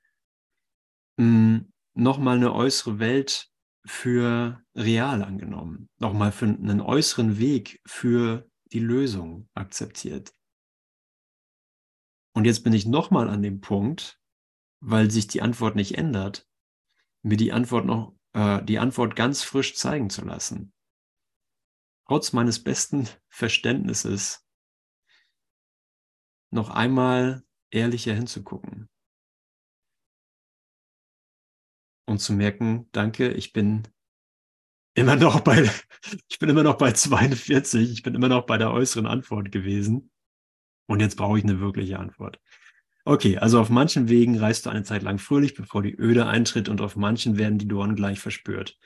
[1.17, 3.49] nochmal eine äußere Welt
[3.85, 10.33] für real angenommen, nochmal für einen äußeren Weg für die Lösung akzeptiert.
[12.33, 14.19] Und jetzt bin ich nochmal an dem Punkt,
[14.79, 16.47] weil sich die Antwort nicht ändert,
[17.21, 20.72] mir die Antwort noch, äh, die Antwort ganz frisch zeigen zu lassen.
[22.07, 24.45] Trotz meines besten Verständnisses
[26.51, 28.89] noch einmal ehrlicher hinzugucken.
[32.05, 33.87] Und zu merken, danke, ich bin
[34.93, 35.63] immer noch bei,
[36.29, 40.11] ich bin immer noch bei 42, ich bin immer noch bei der äußeren Antwort gewesen.
[40.87, 42.39] Und jetzt brauche ich eine wirkliche Antwort.
[43.05, 46.69] Okay, also auf manchen Wegen reist du eine Zeit lang fröhlich, bevor die Öde eintritt
[46.69, 48.77] und auf manchen werden die Dornen gleich verspürt.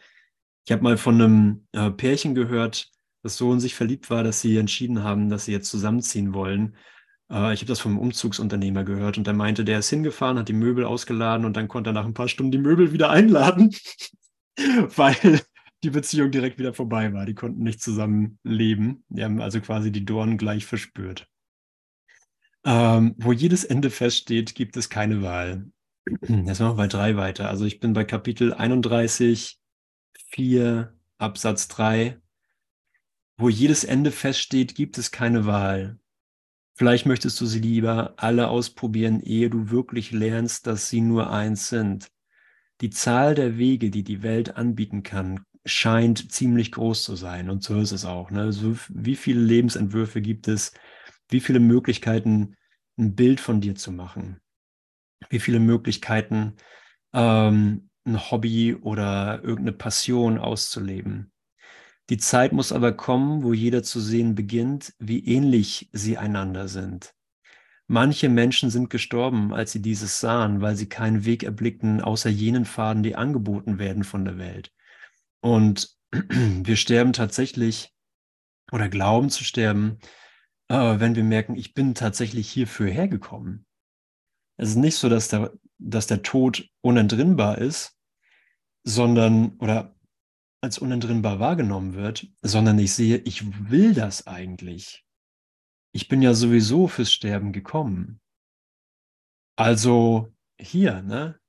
[0.65, 2.91] Ich habe mal von einem äh, Pärchen gehört,
[3.27, 6.75] das so in sich verliebt war, dass sie entschieden haben, dass sie jetzt zusammenziehen wollen
[7.29, 10.53] Äh, ich habe das vom Umzugsunternehmer gehört und der meinte, der ist hingefahren, hat die
[10.53, 13.75] Möbel ausgeladen und dann konnte er nach ein paar Stunden die Möbel wieder einladen,
[14.95, 15.41] weil
[15.83, 17.25] die Beziehung direkt wieder vorbei war.
[17.25, 19.03] Die konnten nicht zusammen leben.
[19.09, 21.27] Die haben also quasi die Dornen gleich verspürt.
[22.65, 25.67] Ähm, wo jedes Ende feststeht, gibt es keine Wahl.
[26.21, 27.49] Jetzt machen wir bei drei weiter.
[27.49, 29.59] Also ich bin bei Kapitel 31,
[30.31, 32.19] 4, Absatz 3.
[33.39, 35.99] Wo jedes Ende feststeht, gibt es keine Wahl.
[36.75, 41.69] Vielleicht möchtest du sie lieber alle ausprobieren, ehe du wirklich lernst, dass sie nur eins
[41.69, 42.11] sind.
[42.81, 47.49] Die Zahl der Wege, die die Welt anbieten kann, scheint ziemlich groß zu sein.
[47.49, 48.31] Und so ist es auch.
[48.31, 48.51] Ne?
[48.51, 50.73] So, wie viele Lebensentwürfe gibt es?
[51.29, 52.55] Wie viele Möglichkeiten,
[52.97, 54.39] ein Bild von dir zu machen?
[55.29, 56.55] Wie viele Möglichkeiten,
[57.13, 61.31] ähm, ein Hobby oder irgendeine Passion auszuleben?
[62.09, 67.13] Die Zeit muss aber kommen, wo jeder zu sehen beginnt, wie ähnlich sie einander sind.
[67.87, 72.65] Manche Menschen sind gestorben, als sie dieses sahen, weil sie keinen Weg erblickten, außer jenen
[72.65, 74.73] Pfaden, die angeboten werden von der Welt.
[75.41, 77.93] Und wir sterben tatsächlich
[78.71, 79.99] oder glauben zu sterben,
[80.69, 83.65] wenn wir merken, ich bin tatsächlich hierfür hergekommen.
[84.57, 87.97] Es ist nicht so, dass der, dass der Tod unentrinnbar ist,
[88.83, 89.96] sondern oder
[90.67, 95.05] als unentrinnbar wahrgenommen wird, sondern ich sehe, ich will das eigentlich.
[95.93, 98.19] Ich bin ja sowieso fürs Sterben gekommen.
[99.55, 101.39] Also hier, ne?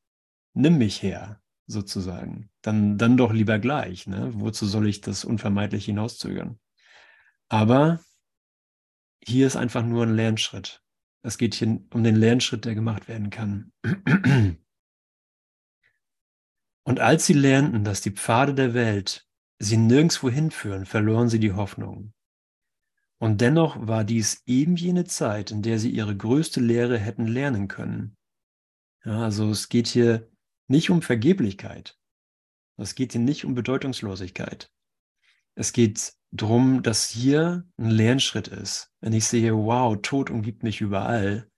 [0.55, 2.49] Nimm mich her sozusagen.
[2.63, 4.07] Dann, dann doch lieber gleich.
[4.07, 4.31] Ne?
[4.35, 6.61] Wozu soll ich das unvermeidlich hinauszögern?
[7.49, 7.99] Aber
[9.21, 10.81] hier ist einfach nur ein Lernschritt.
[11.23, 13.73] Es geht hier um den Lernschritt, der gemacht werden kann.
[16.89, 21.53] Und als sie lernten, dass die Pfade der Welt sie nirgendwo hinführen, verloren sie die
[21.53, 22.15] Hoffnung.
[23.19, 27.69] Und dennoch war dies eben jene Zeit, in der sie ihre größte Lehre hätten lernen
[27.69, 28.17] können.
[29.05, 30.31] Ja, also es geht hier
[30.67, 31.99] nicht um Vergeblichkeit.
[32.79, 34.73] Es geht hier nicht um Bedeutungslosigkeit.
[35.57, 38.95] Es geht darum, dass hier ein Lernschritt ist.
[39.03, 41.51] Wenn ich sehe, wow, Tod umgibt mich überall,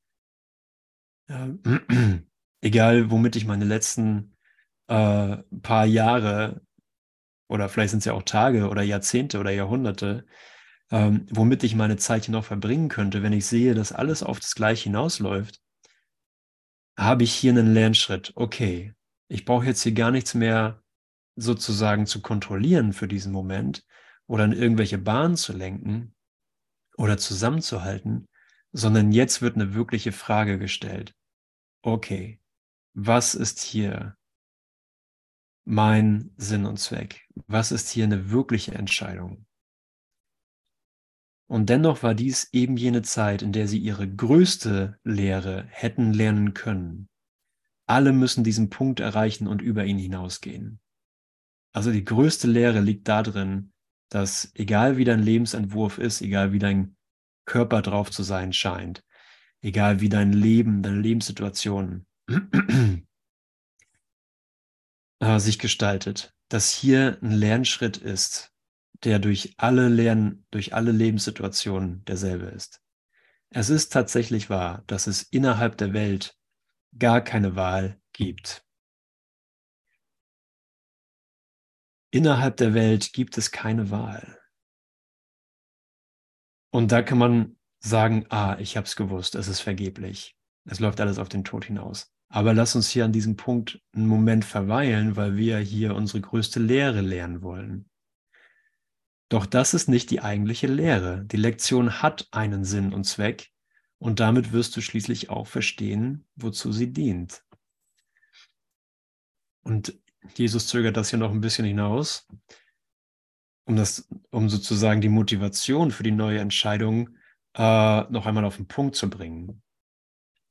[1.28, 1.50] äh,
[2.62, 4.34] egal womit ich meine letzten
[4.90, 6.60] äh, paar Jahre
[7.48, 10.26] oder vielleicht sind es ja auch Tage oder Jahrzehnte oder Jahrhunderte,
[10.90, 14.40] ähm, womit ich meine Zeit hier noch verbringen könnte, wenn ich sehe, dass alles auf
[14.40, 15.60] das Gleiche hinausläuft,
[16.98, 18.32] habe ich hier einen Lernschritt.
[18.34, 18.94] Okay,
[19.28, 20.82] ich brauche jetzt hier gar nichts mehr
[21.36, 23.84] sozusagen zu kontrollieren für diesen Moment
[24.26, 26.14] oder in irgendwelche Bahnen zu lenken
[26.96, 28.28] oder zusammenzuhalten,
[28.72, 31.14] sondern jetzt wird eine wirkliche Frage gestellt.
[31.82, 32.40] Okay,
[32.92, 34.16] was ist hier
[35.70, 37.28] mein Sinn und Zweck?
[37.46, 39.46] Was ist hier eine wirkliche Entscheidung?
[41.48, 46.54] Und dennoch war dies eben jene Zeit, in der sie ihre größte Lehre hätten lernen
[46.54, 47.08] können.
[47.86, 50.80] Alle müssen diesen Punkt erreichen und über ihn hinausgehen.
[51.72, 53.72] Also die größte Lehre liegt darin,
[54.10, 56.96] dass egal wie dein Lebensentwurf ist, egal wie dein
[57.46, 59.04] Körper drauf zu sein scheint,
[59.60, 62.06] egal wie dein Leben, deine Lebenssituation
[65.20, 68.52] äh, sich gestaltet, dass hier ein Lernschritt ist,
[69.04, 72.82] der durch alle Lern, durch alle Lebenssituationen derselbe ist.
[73.50, 76.36] Es ist tatsächlich wahr, dass es innerhalb der Welt
[76.98, 78.64] gar keine Wahl gibt.
[82.12, 84.38] Innerhalb der Welt gibt es keine Wahl.
[86.72, 90.36] Und da kann man sagen, ah, ich habe es gewusst, es ist vergeblich.
[90.64, 92.12] Es läuft alles auf den Tod hinaus.
[92.32, 96.60] Aber lass uns hier an diesem Punkt einen Moment verweilen, weil wir hier unsere größte
[96.60, 97.90] Lehre lernen wollen.
[99.28, 101.24] Doch das ist nicht die eigentliche Lehre.
[101.24, 103.50] Die Lektion hat einen Sinn und Zweck
[103.98, 107.42] und damit wirst du schließlich auch verstehen, wozu sie dient.
[109.62, 109.98] Und
[110.34, 112.28] Jesus zögert das hier noch ein bisschen hinaus,
[113.64, 117.10] um, das, um sozusagen die Motivation für die neue Entscheidung
[117.54, 119.62] äh, noch einmal auf den Punkt zu bringen.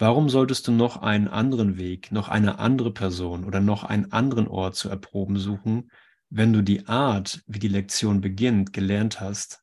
[0.01, 4.47] Warum solltest du noch einen anderen Weg, noch eine andere Person oder noch einen anderen
[4.47, 5.91] Ort zu erproben suchen,
[6.29, 9.62] wenn du die Art, wie die Lektion beginnt, gelernt hast,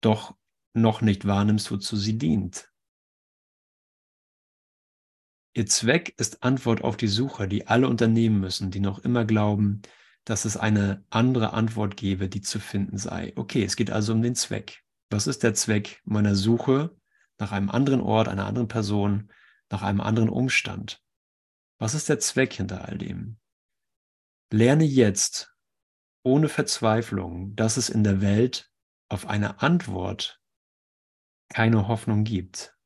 [0.00, 0.34] doch
[0.72, 2.68] noch nicht wahrnimmst, wozu sie dient?
[5.52, 9.82] Ihr Zweck ist Antwort auf die Suche, die alle unternehmen müssen, die noch immer glauben,
[10.24, 13.32] dass es eine andere Antwort gebe, die zu finden sei.
[13.36, 14.82] Okay, es geht also um den Zweck.
[15.10, 16.96] Was ist der Zweck meiner Suche
[17.38, 19.30] nach einem anderen Ort, einer anderen Person,
[19.74, 21.02] nach einem anderen Umstand?
[21.80, 23.40] Was ist der Zweck hinter all dem?
[24.52, 25.52] Lerne jetzt
[26.22, 28.70] ohne Verzweiflung, dass es in der Welt
[29.08, 30.40] auf eine Antwort
[31.48, 32.78] keine Hoffnung gibt.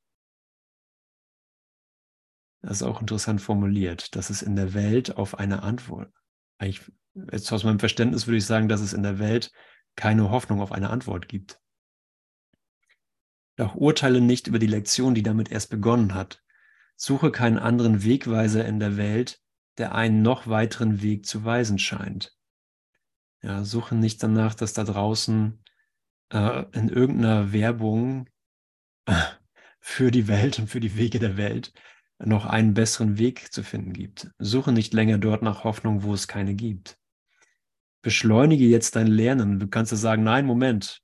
[2.63, 6.11] Das ist auch interessant formuliert, dass es in der Welt auf eine Antwort,
[6.57, 6.91] eigentlich,
[7.33, 9.53] jetzt aus meinem Verständnis würde ich sagen, dass es in der Welt
[9.95, 11.61] keine Hoffnung auf eine Antwort gibt.
[13.57, 16.43] Doch urteile nicht über die Lektion, die damit erst begonnen hat.
[17.01, 19.41] Suche keinen anderen Wegweiser in der Welt,
[19.79, 22.37] der einen noch weiteren Weg zu weisen scheint.
[23.41, 25.63] Ja, suche nicht danach, dass da draußen
[26.31, 28.29] äh, in irgendeiner Werbung
[29.81, 31.73] für die Welt und für die Wege der Welt
[32.19, 34.33] noch einen besseren Weg zu finden gibt.
[34.41, 36.99] Suche nicht länger dort nach Hoffnung, wo es keine gibt.
[38.03, 39.61] Beschleunige jetzt dein Lernen.
[39.61, 41.01] Du kannst ja sagen, nein, Moment.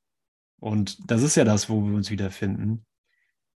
[0.58, 2.84] Und das ist ja das, wo wir uns wiederfinden.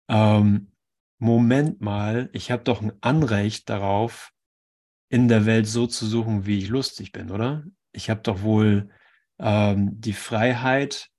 [0.08, 0.72] Ähm,
[1.18, 4.32] Moment mal, ich habe doch ein Anrecht darauf,
[5.08, 7.64] in der Welt so zu suchen, wie ich lustig bin, oder?
[7.92, 8.90] Ich habe doch wohl
[9.38, 11.10] ähm, die Freiheit,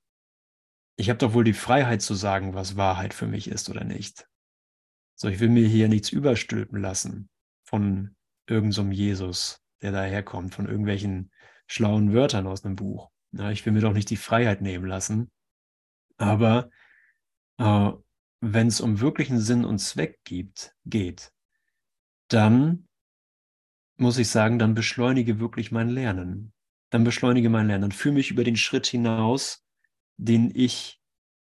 [0.98, 4.28] ich habe doch wohl die Freiheit zu sagen, was Wahrheit für mich ist oder nicht.
[5.16, 7.30] So, ich will mir hier nichts überstülpen lassen
[7.64, 8.16] von
[8.48, 11.32] irgendeinem so Jesus, der daherkommt, von irgendwelchen
[11.68, 13.10] schlauen Wörtern aus einem Buch.
[13.32, 15.32] Ja, ich will mir doch nicht die Freiheit nehmen lassen.
[16.18, 16.70] Aber
[17.58, 17.92] äh,
[18.41, 21.32] wenn es um wirklichen Sinn und Zweck gibt, geht,
[22.28, 22.88] dann
[23.98, 26.54] muss ich sagen, dann beschleunige wirklich mein Lernen.
[26.89, 27.84] Dann beschleunige mein Lernen.
[27.84, 29.65] Dann führe mich über den Schritt hinaus,
[30.17, 31.02] den ich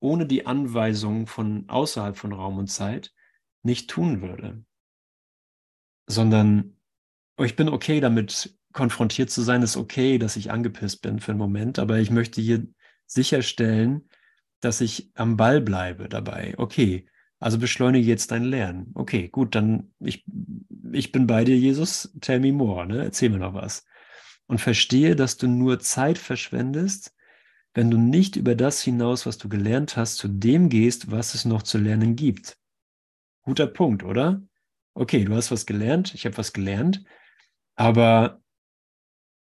[0.00, 3.12] ohne die Anweisung von außerhalb von Raum und Zeit
[3.62, 4.64] nicht tun würde.
[6.06, 6.76] Sondern
[7.38, 11.32] oh, ich bin okay damit, konfrontiert zu sein, ist okay, dass ich angepisst bin für
[11.32, 12.66] einen Moment, aber ich möchte hier
[13.06, 14.08] sicherstellen,
[14.66, 16.54] dass ich am Ball bleibe dabei.
[16.58, 17.06] Okay,
[17.38, 18.90] also beschleunige jetzt dein Lernen.
[18.94, 20.24] Okay, gut, dann ich,
[20.92, 23.04] ich bin bei dir, Jesus, tell me more, ne?
[23.04, 23.86] erzähl mir noch was.
[24.46, 27.14] Und verstehe, dass du nur Zeit verschwendest,
[27.74, 31.44] wenn du nicht über das hinaus, was du gelernt hast, zu dem gehst, was es
[31.44, 32.58] noch zu lernen gibt.
[33.42, 34.42] Guter Punkt, oder?
[34.94, 37.04] Okay, du hast was gelernt, ich habe was gelernt,
[37.76, 38.40] aber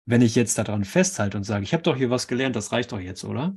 [0.05, 2.91] wenn ich jetzt daran festhalte und sage, ich habe doch hier was gelernt, das reicht
[2.91, 3.55] doch jetzt, oder?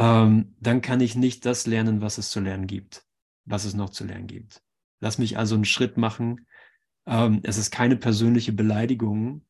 [0.00, 3.04] Ähm, dann kann ich nicht das lernen, was es zu lernen gibt,
[3.44, 4.62] was es noch zu lernen gibt.
[5.00, 6.46] Lass mich also einen Schritt machen.
[7.06, 9.46] Ähm, es ist keine persönliche Beleidigung,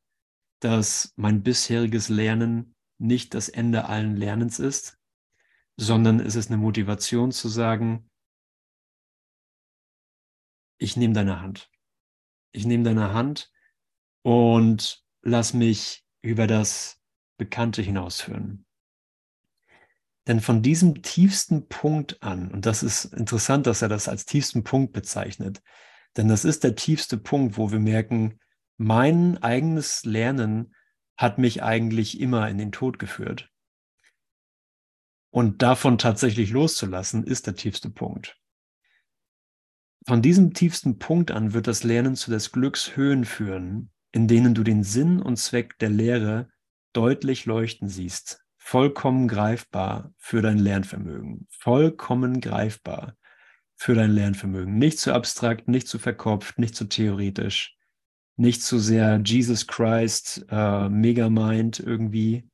[0.59, 4.99] dass mein bisheriges Lernen nicht das Ende allen Lernens ist,
[5.77, 8.11] sondern es ist eine Motivation zu sagen,
[10.79, 11.71] ich nehme deine Hand.
[12.51, 13.53] Ich nehme deine Hand
[14.23, 17.01] und lass mich über das
[17.39, 18.67] Bekannte hinausführen.
[20.31, 24.62] Denn von diesem tiefsten Punkt an, und das ist interessant, dass er das als tiefsten
[24.62, 25.61] Punkt bezeichnet,
[26.16, 28.38] denn das ist der tiefste Punkt, wo wir merken,
[28.77, 30.73] mein eigenes Lernen
[31.16, 33.51] hat mich eigentlich immer in den Tod geführt.
[35.31, 38.38] Und davon tatsächlich loszulassen, ist der tiefste Punkt.
[40.07, 44.55] Von diesem tiefsten Punkt an wird das Lernen zu des Glücks Höhen führen, in denen
[44.55, 46.49] du den Sinn und Zweck der Lehre
[46.93, 51.49] deutlich leuchten siehst, vollkommen greifbar für dein Lernvermögen.
[51.51, 53.16] Vollkommen greifbar
[53.75, 54.79] für dein Lernvermögen.
[54.79, 57.77] Nicht zu abstrakt, nicht zu verkopft, nicht zu theoretisch,
[58.37, 62.49] nicht zu sehr Jesus Christ, äh, Megamind irgendwie,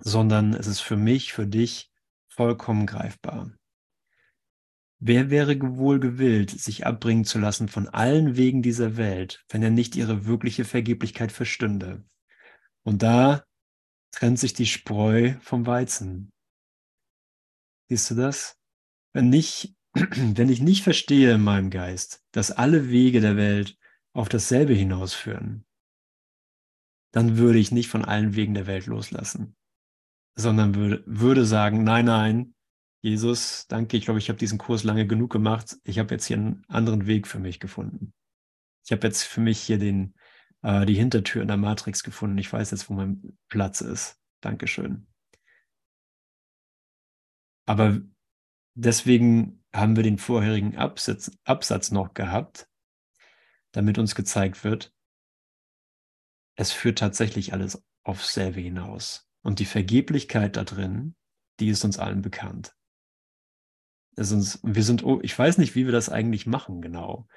[0.00, 1.92] sondern es ist für mich, für dich
[2.28, 3.52] vollkommen greifbar.
[5.00, 9.70] Wer wäre wohl gewillt, sich abbringen zu lassen von allen Wegen dieser Welt, wenn er
[9.70, 12.04] nicht ihre wirkliche Vergeblichkeit verstünde?
[12.82, 13.44] Und da
[14.10, 16.30] trennt sich die Spreu vom Weizen.
[17.88, 18.58] Siehst du das?
[19.12, 23.76] Wenn, nicht, wenn ich nicht verstehe in meinem Geist, dass alle Wege der Welt
[24.12, 25.64] auf dasselbe hinausführen,
[27.12, 29.56] dann würde ich nicht von allen Wegen der Welt loslassen,
[30.34, 32.54] sondern würde, würde sagen, nein, nein,
[33.00, 35.76] Jesus, danke, ich glaube, ich habe diesen Kurs lange genug gemacht.
[35.84, 38.12] Ich habe jetzt hier einen anderen Weg für mich gefunden.
[38.84, 40.14] Ich habe jetzt für mich hier den,
[40.62, 42.38] äh, die Hintertür in der Matrix gefunden.
[42.38, 44.18] Ich weiß jetzt, wo mein Platz ist.
[44.40, 45.06] Dankeschön.
[47.66, 48.00] Aber
[48.74, 52.68] deswegen haben wir den vorherigen Absatz, Absatz noch gehabt,
[53.72, 54.94] damit uns gezeigt wird,
[56.56, 59.28] es führt tatsächlich alles aufs selbe hinaus.
[59.42, 61.14] Und die Vergeblichkeit da drin,
[61.60, 62.74] die ist uns allen bekannt.
[64.16, 67.28] Es uns, wir sind, oh, ich weiß nicht, wie wir das eigentlich machen, genau,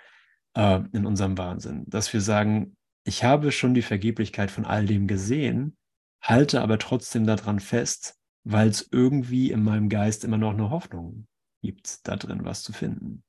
[0.56, 5.08] äh, in unserem Wahnsinn, dass wir sagen, ich habe schon die Vergeblichkeit von all dem
[5.08, 5.78] gesehen,
[6.22, 11.28] halte aber trotzdem daran fest, weil es irgendwie in meinem Geist immer noch eine Hoffnung
[11.62, 13.24] gibt, da drin was zu finden.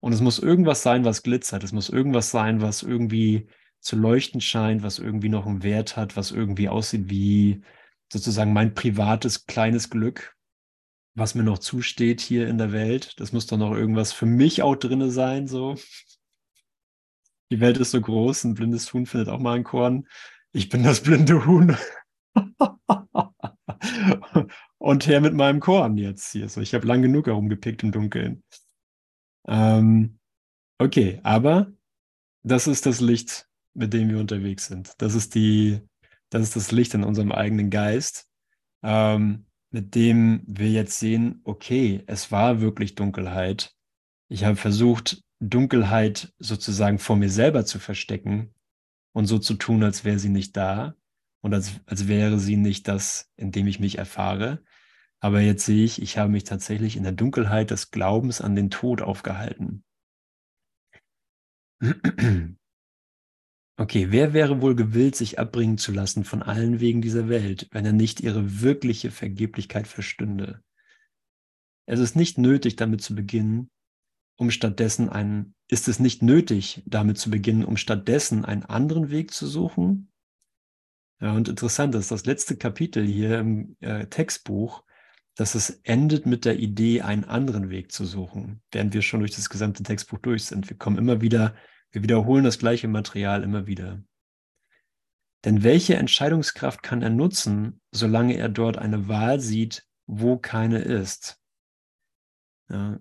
[0.00, 1.64] Und es muss irgendwas sein, was glitzert.
[1.64, 3.48] Es muss irgendwas sein, was irgendwie
[3.80, 7.62] zu leuchten scheint, was irgendwie noch einen Wert hat, was irgendwie aussieht wie
[8.12, 10.36] sozusagen mein privates kleines Glück.
[11.16, 13.18] was mir noch zusteht hier in der Welt.
[13.20, 15.76] Das muss doch noch irgendwas für mich auch drin sein, so.
[17.50, 20.06] Die Welt ist so groß, ein blindes Huhn findet auch mal ein Korn.
[20.52, 21.76] Ich bin das blinde Huhn.
[24.78, 26.48] Und her mit meinem Korn jetzt hier.
[26.48, 28.42] So, ich habe lang genug herumgepickt im Dunkeln.
[29.48, 30.18] Ähm,
[30.78, 31.72] okay, aber
[32.42, 34.92] das ist das Licht, mit dem wir unterwegs sind.
[34.98, 35.80] Das ist die,
[36.30, 38.28] das ist das Licht in unserem eigenen Geist,
[38.82, 43.74] ähm, mit dem wir jetzt sehen, okay, es war wirklich Dunkelheit.
[44.28, 48.54] Ich habe versucht, Dunkelheit sozusagen vor mir selber zu verstecken
[49.12, 50.94] und so zu tun, als wäre sie nicht da
[51.42, 54.62] und als, als wäre sie nicht das, in dem ich mich erfahre.
[55.20, 58.70] Aber jetzt sehe ich, ich habe mich tatsächlich in der Dunkelheit des Glaubens an den
[58.70, 59.84] Tod aufgehalten.
[63.78, 67.84] Okay, wer wäre wohl gewillt, sich abbringen zu lassen von allen Wegen dieser Welt, wenn
[67.84, 70.62] er nicht ihre wirkliche Vergeblichkeit verstünde?
[71.84, 73.70] Es ist nicht nötig, damit zu beginnen,
[74.36, 79.32] um stattdessen einen, ist es nicht nötig, damit zu beginnen, um stattdessen einen anderen Weg
[79.32, 80.10] zu suchen?
[81.20, 84.84] Ja, und interessant ist, das letzte Kapitel hier im äh, Textbuch,
[85.34, 89.34] dass es endet mit der Idee, einen anderen Weg zu suchen, während wir schon durch
[89.34, 90.68] das gesamte Textbuch durch sind.
[90.68, 91.54] Wir kommen immer wieder,
[91.90, 94.02] wir wiederholen das gleiche Material immer wieder.
[95.44, 101.40] Denn welche Entscheidungskraft kann er nutzen, solange er dort eine Wahl sieht, wo keine ist?
[102.68, 102.98] Ja,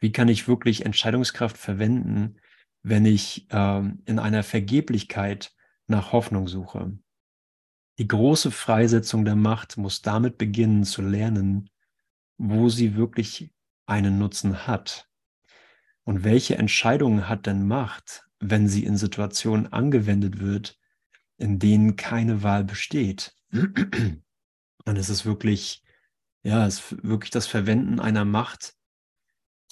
[0.00, 2.36] wie kann ich wirklich Entscheidungskraft verwenden,
[2.82, 5.52] wenn ich ähm, in einer Vergeblichkeit
[5.86, 6.98] nach Hoffnung suche?
[7.98, 11.68] Die große Freisetzung der Macht muss damit beginnen zu lernen,
[12.36, 13.52] wo sie wirklich
[13.86, 15.08] einen Nutzen hat.
[16.04, 20.78] Und welche Entscheidungen hat denn Macht, wenn sie in Situationen angewendet wird,
[21.38, 23.34] in denen keine Wahl besteht?
[23.50, 25.82] Dann ist es wirklich,
[26.44, 28.77] ja, es ist wirklich das Verwenden einer Macht,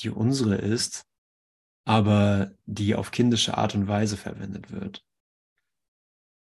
[0.01, 1.07] die unsere ist,
[1.84, 5.05] aber die auf kindische Art und Weise verwendet wird.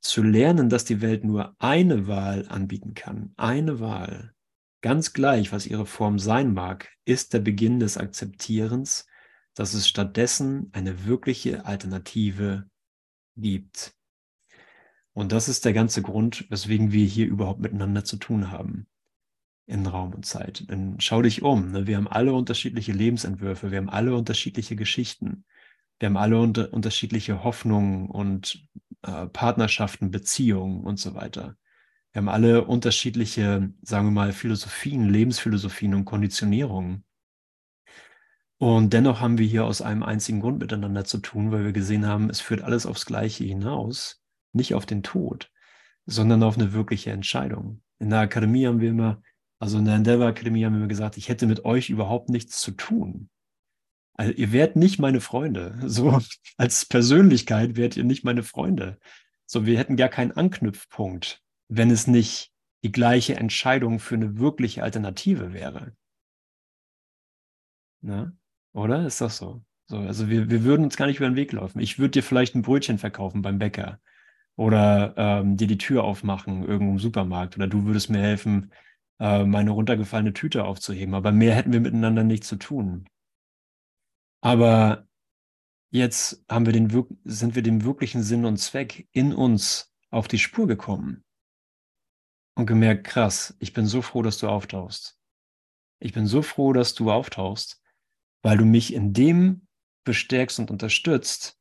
[0.02, 4.34] Zu lernen, dass die Welt nur eine Wahl anbieten kann, eine Wahl,
[4.82, 9.08] ganz gleich, was ihre Form sein mag, ist der Beginn des Akzeptierens,
[9.56, 12.70] dass es stattdessen eine wirkliche Alternative
[13.36, 13.96] gibt.
[15.14, 18.88] Und das ist der ganze Grund, weswegen wir hier überhaupt miteinander zu tun haben
[19.68, 20.64] in Raum und Zeit.
[20.70, 21.72] Dann schau dich um.
[21.72, 21.88] Ne?
[21.88, 25.46] Wir haben alle unterschiedliche Lebensentwürfe, wir haben alle unterschiedliche Geschichten,
[26.00, 28.68] wir haben alle unter unterschiedliche Hoffnungen und
[29.04, 31.56] äh, Partnerschaften, Beziehungen und so weiter.
[32.12, 37.04] Wir haben alle unterschiedliche, sagen wir mal, Philosophien, Lebensphilosophien und Konditionierungen.
[38.58, 42.06] Und dennoch haben wir hier aus einem einzigen Grund miteinander zu tun, weil wir gesehen
[42.06, 44.22] haben, es führt alles aufs Gleiche hinaus,
[44.54, 45.52] nicht auf den Tod,
[46.06, 47.82] sondern auf eine wirkliche Entscheidung.
[48.00, 49.22] In der Akademie haben wir immer
[49.66, 52.70] also in der Endeavor Akademie haben wir gesagt, ich hätte mit euch überhaupt nichts zu
[52.70, 53.32] tun.
[54.14, 55.80] Also ihr wärt nicht meine Freunde.
[55.84, 56.20] So
[56.58, 59.00] als Persönlichkeit wärt ihr nicht meine Freunde.
[59.48, 62.52] So, wir hätten gar keinen Anknüpfpunkt, wenn es nicht
[62.84, 65.96] die gleiche Entscheidung für eine wirkliche Alternative wäre.
[68.02, 68.38] Ne?
[68.72, 69.08] Oder?
[69.08, 69.64] Ist das so?
[69.88, 71.80] so also wir, wir würden uns gar nicht über den Weg laufen.
[71.80, 74.00] Ich würde dir vielleicht ein Brötchen verkaufen beim Bäcker
[74.58, 78.72] oder ähm, dir die Tür aufmachen irgendwo im Supermarkt oder du würdest mir helfen,
[79.20, 81.14] äh, meine runtergefallene Tüte aufzuheben.
[81.14, 83.08] Aber mehr hätten wir miteinander nichts zu tun.
[84.42, 85.08] Aber
[85.92, 90.40] jetzt haben wir den, sind wir dem wirklichen Sinn und Zweck in uns auf die
[90.40, 91.24] Spur gekommen
[92.56, 95.20] und gemerkt, krass, ich bin so froh, dass du auftauchst.
[96.00, 97.82] Ich bin so froh, dass du auftauchst,
[98.42, 99.68] weil du mich in dem
[100.04, 101.60] bestärkst und unterstützt,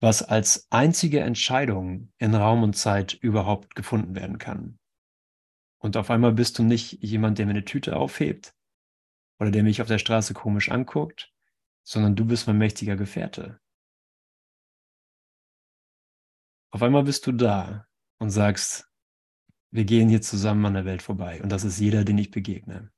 [0.00, 4.78] was als einzige Entscheidung in Raum und Zeit überhaupt gefunden werden kann.
[5.82, 8.54] Und auf einmal bist du nicht jemand, der mir eine Tüte aufhebt
[9.40, 11.32] oder der mich auf der Straße komisch anguckt,
[11.82, 13.60] sondern du bist mein mächtiger Gefährte.
[16.70, 17.86] Auf einmal bist du da
[18.18, 18.88] und sagst,
[19.72, 21.42] wir gehen hier zusammen an der Welt vorbei.
[21.42, 22.92] Und das ist jeder, den ich begegne.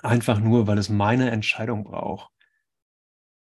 [0.00, 2.30] Einfach nur, weil es meine Entscheidung braucht.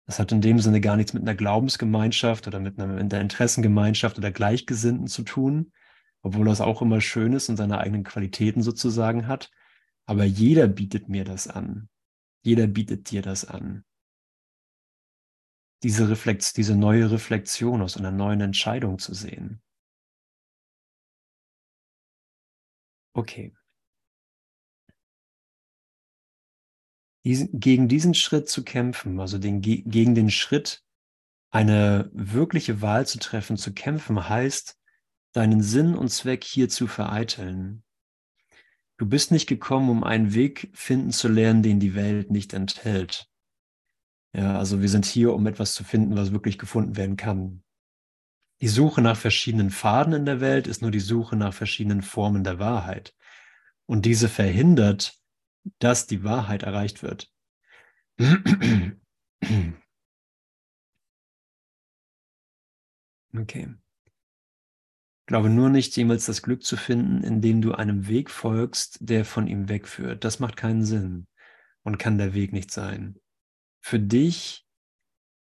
[0.07, 4.31] Das hat in dem Sinne gar nichts mit einer Glaubensgemeinschaft oder mit einer, Interessengemeinschaft oder
[4.31, 5.71] Gleichgesinnten zu tun,
[6.21, 9.51] obwohl das auch immer schön ist und seine eigenen Qualitäten sozusagen hat.
[10.05, 11.89] Aber jeder bietet mir das an.
[12.43, 13.85] Jeder bietet dir das an.
[15.83, 19.61] Diese, Reflex, diese neue Reflexion aus einer neuen Entscheidung zu sehen.
[23.13, 23.53] Okay.
[27.23, 30.83] Diesen, gegen diesen Schritt zu kämpfen, also den, gegen den Schritt,
[31.51, 34.80] eine wirkliche Wahl zu treffen, zu kämpfen, heißt,
[35.33, 37.83] deinen Sinn und Zweck hier zu vereiteln.
[38.97, 43.27] Du bist nicht gekommen, um einen Weg finden zu lernen, den die Welt nicht enthält.
[44.33, 47.63] Ja, also wir sind hier, um etwas zu finden, was wirklich gefunden werden kann.
[48.61, 52.43] Die Suche nach verschiedenen Pfaden in der Welt ist nur die Suche nach verschiedenen Formen
[52.43, 53.15] der Wahrheit.
[53.87, 55.19] Und diese verhindert,
[55.79, 57.33] dass die Wahrheit erreicht wird.
[63.33, 63.73] Okay.
[65.31, 69.47] Glaube nur nicht jemals das Glück zu finden, indem du einem Weg folgst, der von
[69.47, 70.25] ihm wegführt.
[70.25, 71.25] Das macht keinen Sinn
[71.83, 73.17] und kann der Weg nicht sein.
[73.79, 74.67] Für dich,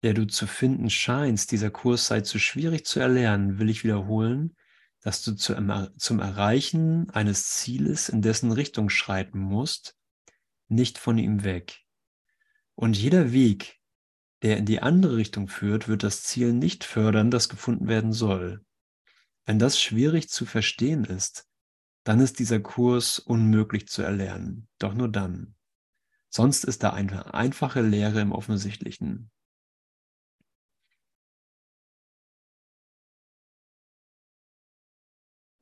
[0.04, 4.56] der du zu finden scheinst, dieser Kurs sei zu schwierig zu erlernen, will ich wiederholen,
[5.02, 5.56] dass du zu,
[5.98, 9.98] zum Erreichen eines Zieles in dessen Richtung schreiten musst,
[10.68, 11.80] nicht von ihm weg.
[12.76, 13.80] Und jeder Weg,
[14.44, 18.64] der in die andere Richtung führt, wird das Ziel nicht fördern, das gefunden werden soll.
[19.46, 21.48] Wenn das schwierig zu verstehen ist,
[22.04, 24.68] dann ist dieser Kurs unmöglich zu erlernen.
[24.80, 25.56] Doch nur dann.
[26.30, 29.32] Sonst ist da eine einfache Lehre im Offensichtlichen.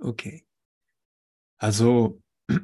[0.01, 0.45] Okay.
[1.57, 2.21] Also,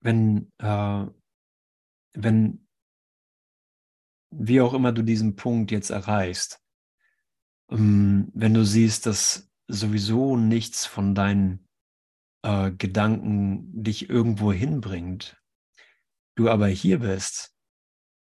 [0.00, 1.06] wenn, äh,
[2.14, 2.66] wenn,
[4.30, 6.63] wie auch immer du diesen Punkt jetzt erreichst,
[7.68, 11.68] wenn du siehst, dass sowieso nichts von deinen
[12.42, 15.40] äh, Gedanken dich irgendwo hinbringt,
[16.36, 17.54] du aber hier bist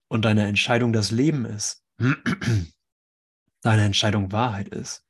[0.09, 1.85] und deine Entscheidung das Leben ist,
[3.61, 5.07] deine Entscheidung Wahrheit ist,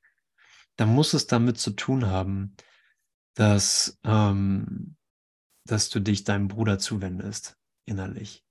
[0.75, 2.55] dann muss es damit zu tun haben,
[3.33, 4.97] dass, ähm,
[5.65, 8.45] dass du dich deinem Bruder zuwendest, innerlich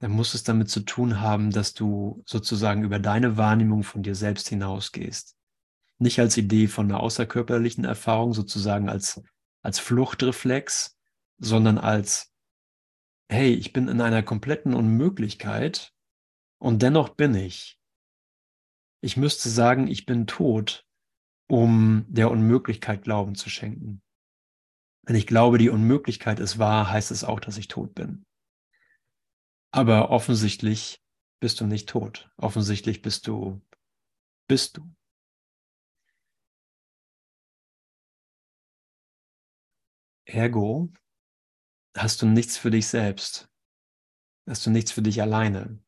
[0.00, 4.14] dann muss es damit zu tun haben, dass du sozusagen über deine Wahrnehmung von dir
[4.14, 5.36] selbst hinausgehst.
[5.98, 9.20] Nicht als Idee von einer außerkörperlichen Erfahrung, sozusagen als,
[9.62, 10.96] als Fluchtreflex,
[11.38, 12.32] sondern als,
[13.28, 15.92] hey, ich bin in einer kompletten Unmöglichkeit
[16.58, 17.80] und dennoch bin ich.
[19.00, 20.86] Ich müsste sagen, ich bin tot,
[21.48, 24.02] um der Unmöglichkeit Glauben zu schenken.
[25.02, 28.26] Wenn ich glaube, die Unmöglichkeit ist wahr, heißt es auch, dass ich tot bin.
[29.70, 31.02] Aber offensichtlich
[31.40, 32.30] bist du nicht tot.
[32.36, 33.60] Offensichtlich bist du,
[34.46, 34.90] bist du.
[40.24, 40.92] Ergo
[41.96, 43.48] hast du nichts für dich selbst.
[44.46, 45.78] Hast du nichts für dich alleine,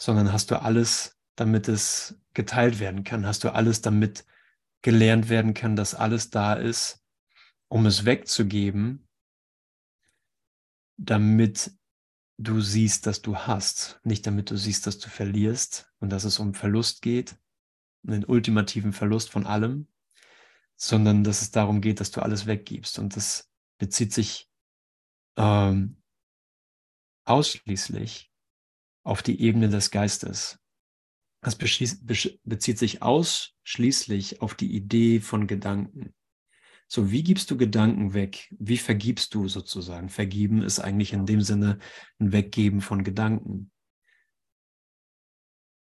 [0.00, 3.26] sondern hast du alles, damit es geteilt werden kann.
[3.26, 4.24] Hast du alles, damit
[4.82, 7.04] gelernt werden kann, dass alles da ist,
[7.68, 9.08] um es wegzugeben,
[10.96, 11.77] damit
[12.38, 16.38] du siehst, dass du hast, nicht damit du siehst, dass du verlierst und dass es
[16.38, 17.36] um Verlust geht,
[18.06, 19.88] einen ultimativen Verlust von allem,
[20.76, 22.98] sondern dass es darum geht, dass du alles weggibst.
[23.00, 24.48] Und das bezieht sich
[25.36, 26.00] ähm,
[27.24, 28.32] ausschließlich
[29.02, 30.60] auf die Ebene des Geistes.
[31.40, 36.14] Das bezieht sich ausschließlich auf die Idee von Gedanken.
[36.90, 38.48] So, wie gibst du Gedanken weg?
[38.58, 40.08] Wie vergibst du sozusagen?
[40.08, 41.78] Vergeben ist eigentlich in dem Sinne
[42.18, 43.70] ein Weggeben von Gedanken.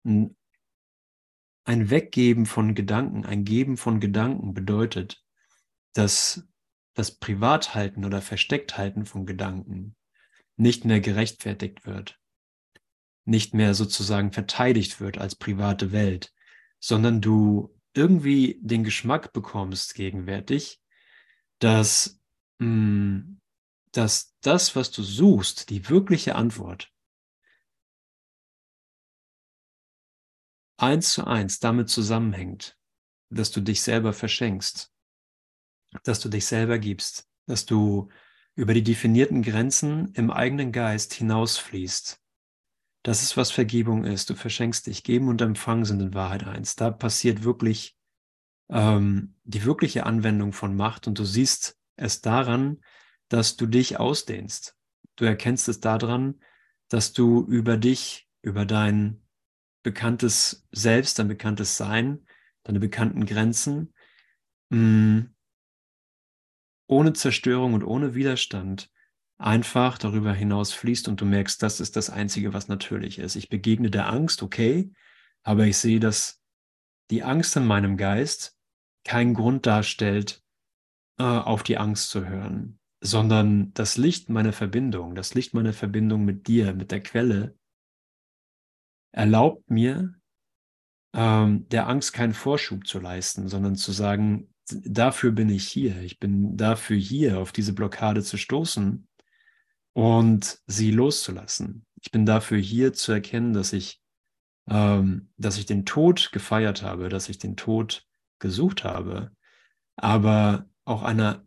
[0.04, 0.34] Ein
[1.64, 5.24] Weggeben von Gedanken, ein Geben von Gedanken bedeutet,
[5.92, 6.48] dass
[6.94, 9.94] das Privathalten oder Versteckthalten von Gedanken
[10.56, 12.18] nicht mehr gerechtfertigt wird,
[13.24, 16.32] nicht mehr sozusagen verteidigt wird als private Welt,
[16.80, 20.80] sondern du irgendwie den Geschmack bekommst gegenwärtig,
[21.58, 22.20] dass,
[22.58, 23.40] mh, hm,
[23.92, 26.92] dass das, was du suchst, die wirkliche Antwort,
[30.76, 32.78] eins zu eins damit zusammenhängt,
[33.30, 34.92] dass du dich selber verschenkst,
[36.04, 38.08] dass du dich selber gibst, dass du
[38.54, 42.20] über die definierten Grenzen im eigenen Geist hinausfließt.
[43.04, 44.30] Das ist, was Vergebung ist.
[44.30, 45.04] Du verschenkst dich.
[45.04, 46.76] Geben und Empfangen sind in Wahrheit eins.
[46.76, 47.97] Da passiert wirklich
[48.70, 52.80] ähm, die wirkliche Anwendung von Macht und du siehst es daran,
[53.28, 54.76] dass du dich ausdehnst.
[55.16, 56.40] Du erkennst es daran,
[56.88, 59.22] dass du über dich, über dein
[59.82, 62.26] bekanntes Selbst, dein bekanntes Sein,
[62.62, 63.92] deine bekannten Grenzen,
[64.70, 65.34] mh, mm,
[66.90, 68.90] ohne Zerstörung und ohne Widerstand
[69.36, 73.36] einfach darüber hinaus fließt und du merkst, das ist das Einzige, was natürlich ist.
[73.36, 74.90] Ich begegne der Angst, okay,
[75.42, 76.42] aber ich sehe, dass
[77.10, 78.57] die Angst in meinem Geist
[79.08, 80.44] keinen Grund darstellt,
[81.18, 86.24] äh, auf die Angst zu hören, sondern das Licht meiner Verbindung, das Licht meiner Verbindung
[86.26, 87.56] mit dir, mit der Quelle,
[89.10, 90.14] erlaubt mir,
[91.14, 96.02] ähm, der Angst keinen Vorschub zu leisten, sondern zu sagen, dafür bin ich hier.
[96.02, 99.08] Ich bin dafür hier, auf diese Blockade zu stoßen
[99.94, 101.86] und sie loszulassen.
[102.02, 104.02] Ich bin dafür hier zu erkennen, dass ich,
[104.68, 108.07] ähm, dass ich den Tod gefeiert habe, dass ich den Tod
[108.38, 109.32] gesucht habe,
[109.96, 111.46] aber auch einer,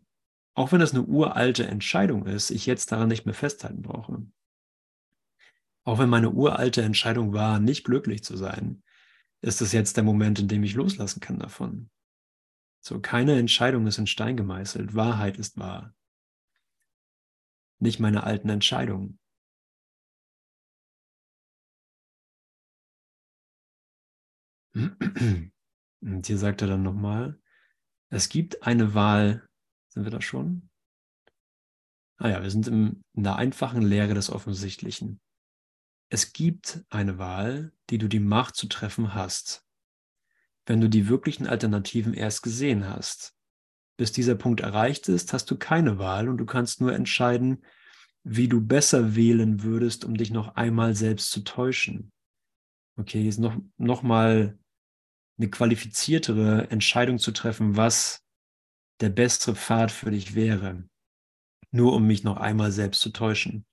[0.54, 4.26] auch wenn das eine uralte Entscheidung ist, ich jetzt daran nicht mehr festhalten brauche.
[5.84, 8.82] Auch wenn meine uralte Entscheidung war, nicht glücklich zu sein,
[9.40, 11.90] ist es jetzt der Moment, in dem ich loslassen kann davon.
[12.80, 14.94] So, keine Entscheidung ist in Stein gemeißelt.
[14.94, 15.94] Wahrheit ist wahr.
[17.80, 19.18] Nicht meine alten Entscheidungen.
[26.02, 27.38] Und hier sagt er dann nochmal,
[28.10, 29.48] es gibt eine Wahl,
[29.88, 30.68] sind wir da schon?
[32.16, 35.20] Ah ja, wir sind im, in der einfachen Lehre des Offensichtlichen.
[36.08, 39.64] Es gibt eine Wahl, die du die Macht zu treffen hast,
[40.66, 43.34] wenn du die wirklichen Alternativen erst gesehen hast.
[43.96, 47.64] Bis dieser Punkt erreicht ist, hast du keine Wahl und du kannst nur entscheiden,
[48.24, 52.12] wie du besser wählen würdest, um dich noch einmal selbst zu täuschen.
[52.96, 54.58] Okay, jetzt noch, noch mal
[55.38, 58.22] eine qualifiziertere Entscheidung zu treffen, was
[59.00, 60.84] der bessere Pfad für dich wäre,
[61.70, 63.64] nur um mich noch einmal selbst zu täuschen.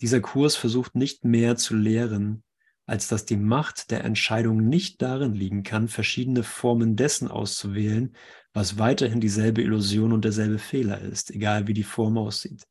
[0.00, 2.44] Dieser Kurs versucht nicht mehr zu lehren,
[2.86, 8.14] als dass die Macht der Entscheidung nicht darin liegen kann, verschiedene Formen dessen auszuwählen,
[8.52, 12.66] was weiterhin dieselbe Illusion und derselbe Fehler ist, egal wie die Form aussieht.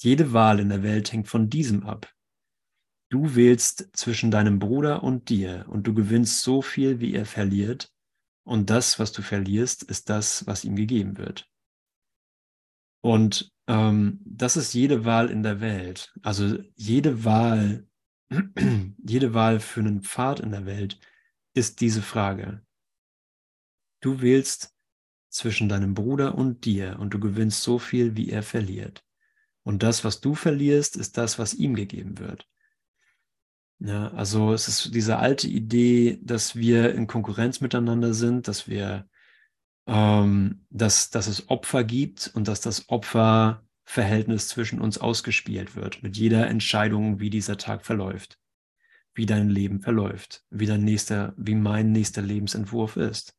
[0.00, 2.12] Jede Wahl in der Welt hängt von diesem ab.
[3.10, 7.92] Du wählst zwischen deinem Bruder und dir und du gewinnst so viel, wie er verliert,
[8.48, 11.50] und das, was du verlierst, ist das, was ihm gegeben wird.
[13.02, 16.14] Und ähm, das ist jede Wahl in der Welt.
[16.22, 17.86] Also jede Wahl,
[19.04, 20.98] jede Wahl für einen Pfad in der Welt
[21.52, 22.62] ist diese Frage.
[24.00, 24.74] Du wählst
[25.28, 29.04] zwischen deinem Bruder und dir und du gewinnst so viel, wie er verliert.
[29.62, 32.48] Und das, was du verlierst, ist das, was ihm gegeben wird.
[33.80, 39.08] Ja, also es ist diese alte Idee, dass wir in Konkurrenz miteinander sind, dass wir
[39.88, 46.16] ähm, dass, dass es Opfer gibt und dass das Opferverhältnis zwischen uns ausgespielt wird mit
[46.16, 48.38] jeder Entscheidung, wie dieser Tag verläuft,
[49.14, 53.34] wie dein Leben verläuft, wie dein nächster, wie mein nächster Lebensentwurf ist.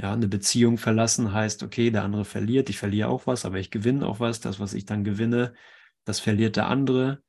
[0.00, 3.72] Ja, eine Beziehung verlassen heißt, okay, der andere verliert, ich verliere auch was, aber ich
[3.72, 4.40] gewinne auch was.
[4.40, 5.54] Das, was ich dann gewinne,
[6.04, 7.20] das verliert der andere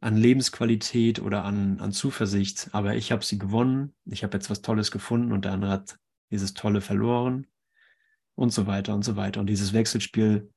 [0.00, 2.70] an Lebensqualität oder an, an Zuversicht.
[2.72, 5.98] Aber ich habe sie gewonnen, ich habe jetzt was Tolles gefunden und der andere hat
[6.30, 7.46] dieses Tolle verloren
[8.34, 9.40] und so weiter und so weiter.
[9.40, 10.50] Und dieses Wechselspiel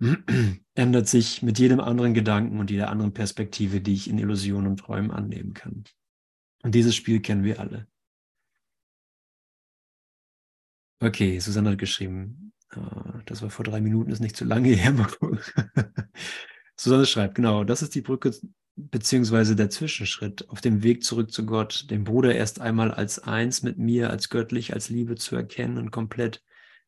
[0.74, 4.80] ändert sich mit jedem anderen Gedanken und jeder anderen Perspektive, die ich in Illusionen und
[4.80, 5.84] Träumen annehmen kann.
[6.62, 7.86] Und dieses Spiel kennen wir alle.
[11.00, 12.80] Okay, Susanne hat geschrieben, äh,
[13.26, 14.94] das war vor drei Minuten, ist nicht zu lange her.
[16.76, 18.32] Susanne schreibt, genau, das ist die Brücke
[18.76, 23.62] beziehungsweise der Zwischenschritt auf dem Weg zurück zu Gott, den Bruder erst einmal als eins
[23.62, 26.42] mit mir, als göttlich, als Liebe zu erkennen und komplett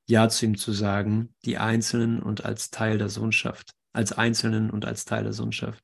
[0.07, 4.85] Ja zu ihm zu sagen, die Einzelnen und als Teil der Sohnschaft, als Einzelnen und
[4.85, 5.83] als Teil der Sohnschaft.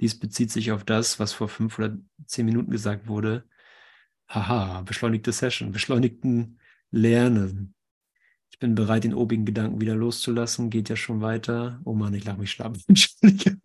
[0.00, 1.96] Dies bezieht sich auf das, was vor fünf oder
[2.26, 3.44] zehn Minuten gesagt wurde.
[4.28, 6.60] Haha, beschleunigte Session, beschleunigten
[6.90, 7.74] Lernen.
[8.50, 10.70] Ich bin bereit, den obigen Gedanken wieder loszulassen.
[10.70, 11.80] Geht ja schon weiter.
[11.84, 12.76] Oh Mann, ich lache mich schlapp.
[12.88, 13.58] Entschuldige.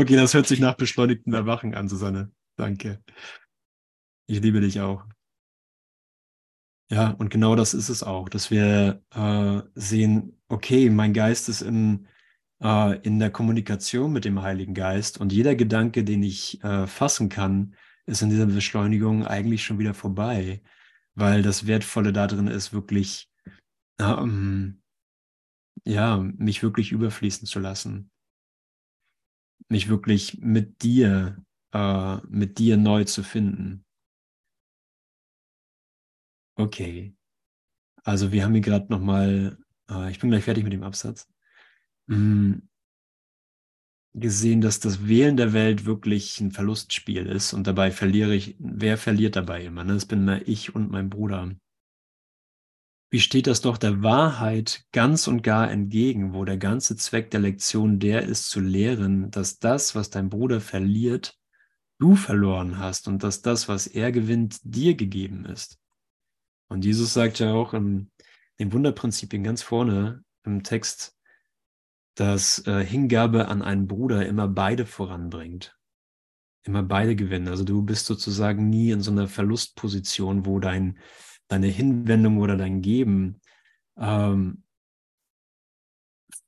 [0.00, 2.30] Okay, das hört sich nach beschleunigtem Erwachen an, Susanne.
[2.54, 3.02] Danke.
[4.28, 5.04] Ich liebe dich auch.
[6.88, 11.62] Ja, und genau das ist es auch, dass wir äh, sehen, okay, mein Geist ist
[11.62, 12.06] in,
[12.62, 17.28] äh, in der Kommunikation mit dem Heiligen Geist und jeder Gedanke, den ich äh, fassen
[17.28, 17.74] kann,
[18.06, 20.62] ist in dieser Beschleunigung eigentlich schon wieder vorbei,
[21.16, 23.28] weil das Wertvolle darin ist, wirklich,
[23.98, 24.80] ähm,
[25.84, 28.12] ja, mich wirklich überfließen zu lassen
[29.68, 33.84] mich wirklich mit dir, äh, mit dir neu zu finden.
[36.56, 37.14] Okay.
[38.04, 39.58] Also wir haben hier gerade nochmal,
[39.90, 41.28] äh, ich bin gleich fertig mit dem Absatz,
[42.08, 42.60] mh,
[44.14, 48.98] gesehen, dass das Wählen der Welt wirklich ein Verlustspiel ist und dabei verliere ich, wer
[48.98, 49.84] verliert dabei immer?
[49.84, 49.94] Ne?
[49.94, 51.50] Das bin immer ich und mein Bruder
[53.10, 57.40] wie steht das doch der Wahrheit ganz und gar entgegen, wo der ganze Zweck der
[57.40, 61.38] Lektion der ist, zu lehren, dass das, was dein Bruder verliert,
[61.98, 65.78] du verloren hast und dass das, was er gewinnt, dir gegeben ist.
[66.68, 68.10] Und Jesus sagt ja auch im,
[68.58, 71.16] im Wunderprinzipien ganz vorne im Text,
[72.14, 75.76] dass äh, Hingabe an einen Bruder immer beide voranbringt.
[76.64, 77.48] Immer beide gewinnen.
[77.48, 80.98] Also du bist sozusagen nie in so einer Verlustposition, wo dein
[81.48, 83.40] deine Hinwendung oder dein Geben
[83.96, 84.62] ähm,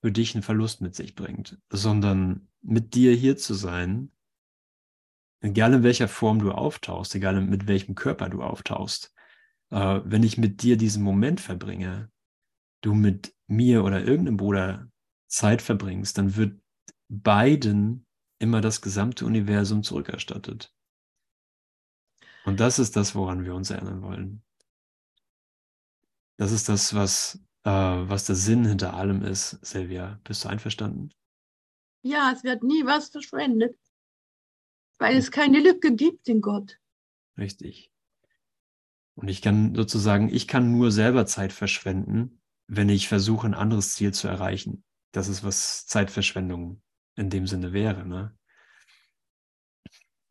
[0.00, 4.12] für dich einen Verlust mit sich bringt, sondern mit dir hier zu sein,
[5.40, 9.14] egal in welcher Form du auftauchst, egal mit welchem Körper du auftauchst,
[9.70, 12.10] äh, wenn ich mit dir diesen Moment verbringe,
[12.82, 14.90] du mit mir oder irgendeinem Bruder
[15.28, 16.60] Zeit verbringst, dann wird
[17.08, 18.06] beiden
[18.38, 20.74] immer das gesamte Universum zurückerstattet.
[22.44, 24.42] Und das ist das, woran wir uns erinnern wollen.
[26.40, 29.58] Das ist das, was, äh, was der Sinn hinter allem ist.
[29.60, 31.12] Silvia, bist du einverstanden?
[32.00, 33.78] Ja, es wird nie was verschwendet,
[34.96, 36.78] weil es keine Lücke gibt in Gott.
[37.36, 37.92] Richtig.
[39.16, 43.92] Und ich kann sozusagen, ich kann nur selber Zeit verschwenden, wenn ich versuche, ein anderes
[43.92, 44.82] Ziel zu erreichen.
[45.12, 46.80] Das ist, was Zeitverschwendung
[47.16, 48.06] in dem Sinne wäre.
[48.06, 48.34] Ne?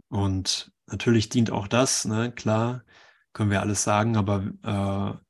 [0.07, 2.31] Und natürlich dient auch das, ne?
[2.31, 2.83] klar,
[3.31, 5.28] können wir alles sagen, aber, äh,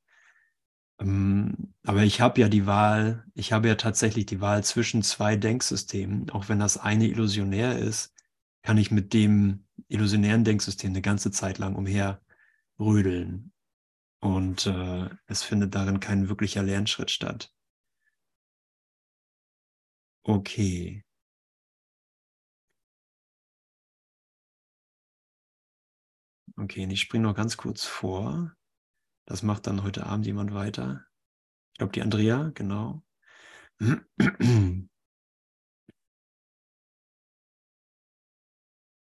[1.00, 6.30] aber ich habe ja die Wahl, ich habe ja tatsächlich die Wahl zwischen zwei Denksystemen.
[6.30, 8.14] Auch wenn das eine illusionär ist,
[8.62, 13.52] kann ich mit dem illusionären Denksystem eine ganze Zeit lang umherrödeln.
[14.20, 17.52] Und äh, es findet darin kein wirklicher Lernschritt statt.
[20.26, 21.02] Okay.
[26.56, 28.52] Okay, und ich springe noch ganz kurz vor.
[29.26, 31.04] Das macht dann heute Abend jemand weiter.
[31.72, 33.02] Ich glaube, die Andrea, genau.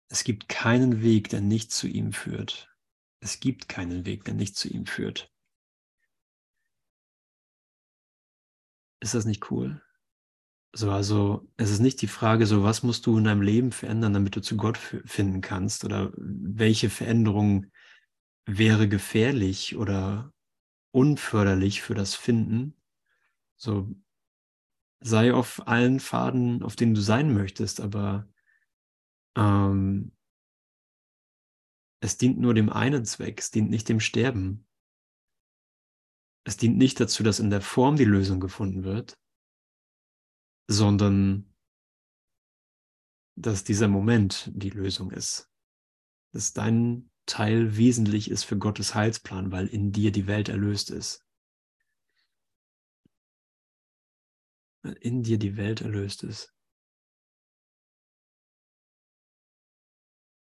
[0.08, 2.72] Es gibt keinen Weg, der nicht zu ihm führt.
[3.20, 5.32] Es gibt keinen Weg, der nicht zu ihm führt.
[9.00, 9.82] Ist das nicht cool?
[10.72, 14.12] So, also es ist nicht die Frage, so was musst du in deinem Leben verändern,
[14.12, 17.66] damit du zu Gott finden kannst oder welche Veränderung
[18.46, 20.32] wäre gefährlich oder
[20.92, 22.76] unförderlich für das Finden.
[23.56, 23.94] So
[25.00, 28.28] sei auf allen Faden, auf denen du sein möchtest, aber
[29.36, 30.12] ähm,
[32.00, 34.66] es dient nur dem einen Zweck, es dient nicht dem Sterben.
[36.46, 39.18] Es dient nicht dazu, dass in der Form die Lösung gefunden wird,
[40.68, 41.54] sondern
[43.36, 45.50] dass dieser Moment die Lösung ist.
[46.32, 51.24] Dass dein Teil wesentlich ist für Gottes Heilsplan, weil in dir die Welt erlöst ist.
[54.82, 56.52] Weil in dir die Welt erlöst ist.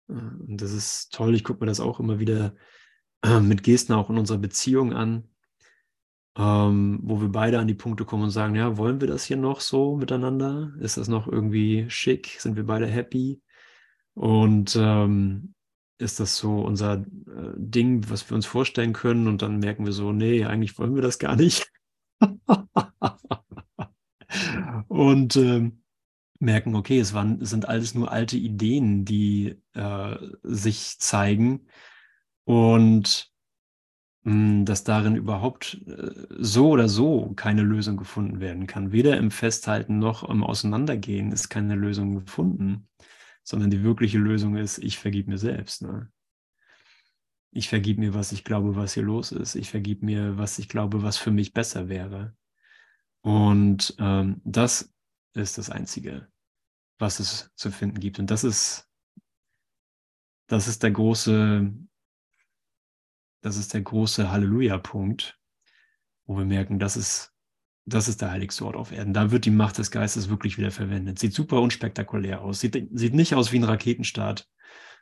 [0.08, 1.36] Und das ist toll.
[1.36, 2.56] Ich gucke mir das auch immer wieder
[3.42, 5.32] mit Gesten auch in unserer Beziehung an
[6.38, 9.38] ähm, wo wir beide an die Punkte kommen und sagen, ja, wollen wir das hier
[9.38, 10.74] noch so miteinander?
[10.80, 12.38] Ist das noch irgendwie schick?
[12.40, 13.42] Sind wir beide happy?
[14.14, 15.54] Und ähm,
[16.02, 19.28] ist das so unser äh, Ding, was wir uns vorstellen können?
[19.28, 21.72] Und dann merken wir so, nee, eigentlich wollen wir das gar nicht.
[24.88, 25.84] und ähm,
[26.40, 31.68] merken, okay, es, waren, es sind alles nur alte Ideen, die äh, sich zeigen.
[32.44, 33.32] Und
[34.24, 38.92] hm, dass darin überhaupt äh, so oder so keine Lösung gefunden werden kann.
[38.92, 42.88] Weder im Festhalten noch im Auseinandergehen ist keine Lösung gefunden,
[43.44, 45.82] sondern die wirkliche Lösung ist, ich vergib mir selbst.
[45.82, 46.12] Ne?
[47.52, 49.56] Ich vergib mir, was ich glaube, was hier los ist.
[49.56, 52.36] Ich vergib mir, was ich glaube, was für mich besser wäre.
[53.22, 54.94] Und ähm, das
[55.34, 56.28] ist das Einzige,
[56.98, 58.20] was es zu finden gibt.
[58.20, 58.90] Und das ist,
[60.48, 61.72] das ist der große
[63.42, 65.40] das ist der große Halleluja-Punkt,
[66.26, 67.31] wo wir merken, das ist,
[67.86, 69.14] das ist der heiligste Ort auf Erden.
[69.14, 71.20] Da wird die Macht des Geistes wirklich wieder verwendet.
[71.20, 72.60] Sieht super unspektakulär aus.
[72.60, 74.48] Sieht, sieht nicht aus wie ein Raketenstart.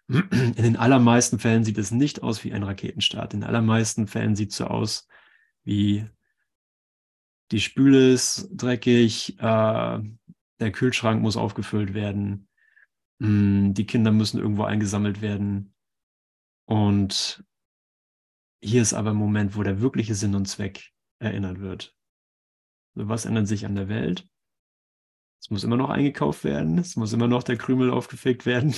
[0.08, 3.34] In den allermeisten Fällen sieht es nicht aus wie ein Raketenstart.
[3.34, 5.08] In den allermeisten Fällen sieht es so aus
[5.64, 6.06] wie
[7.52, 10.00] die Spüle ist dreckig, äh,
[10.60, 12.48] der Kühlschrank muss aufgefüllt werden,
[13.20, 15.74] mh, hm, die Kinder müssen irgendwo eingesammelt werden
[16.66, 17.44] und
[18.62, 21.96] hier ist aber ein Moment, wo der wirkliche Sinn und Zweck erinnert wird.
[23.08, 24.28] Was ändert sich an der Welt?
[25.42, 28.76] Es muss immer noch eingekauft werden, es muss immer noch der Krümel aufgefegt werden.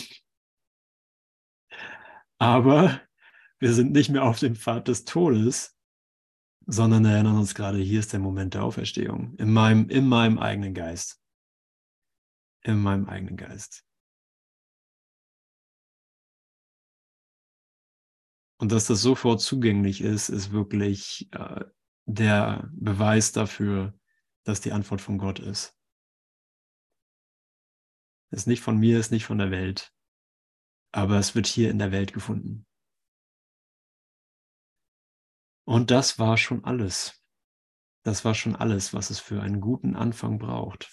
[2.38, 3.02] Aber
[3.60, 5.78] wir sind nicht mehr auf dem Pfad des Todes,
[6.66, 10.74] sondern erinnern uns gerade, hier ist der Moment der Auferstehung, in meinem, in meinem eigenen
[10.74, 11.22] Geist.
[12.64, 13.86] In meinem eigenen Geist.
[18.60, 21.66] Und dass das sofort zugänglich ist, ist wirklich äh,
[22.06, 24.00] der Beweis dafür,
[24.44, 25.78] dass die Antwort von Gott ist.
[28.32, 29.94] Ist nicht von mir, ist nicht von der Welt,
[30.94, 32.66] aber es wird hier in der Welt gefunden.
[35.66, 37.22] Und das war schon alles.
[38.04, 40.90] Das war schon alles, was es für einen guten Anfang braucht.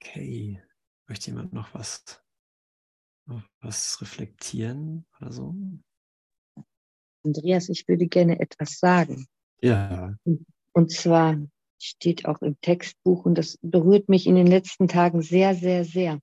[0.00, 0.62] Okay,
[1.06, 2.22] möchte jemand noch was,
[3.26, 5.54] noch was reflektieren oder so?
[7.24, 9.26] Andreas, ich würde gerne etwas sagen.
[9.60, 10.14] Ja.
[10.72, 11.38] Und zwar
[11.80, 16.20] steht auch im Textbuch und das berührt mich in den letzten Tagen sehr, sehr, sehr.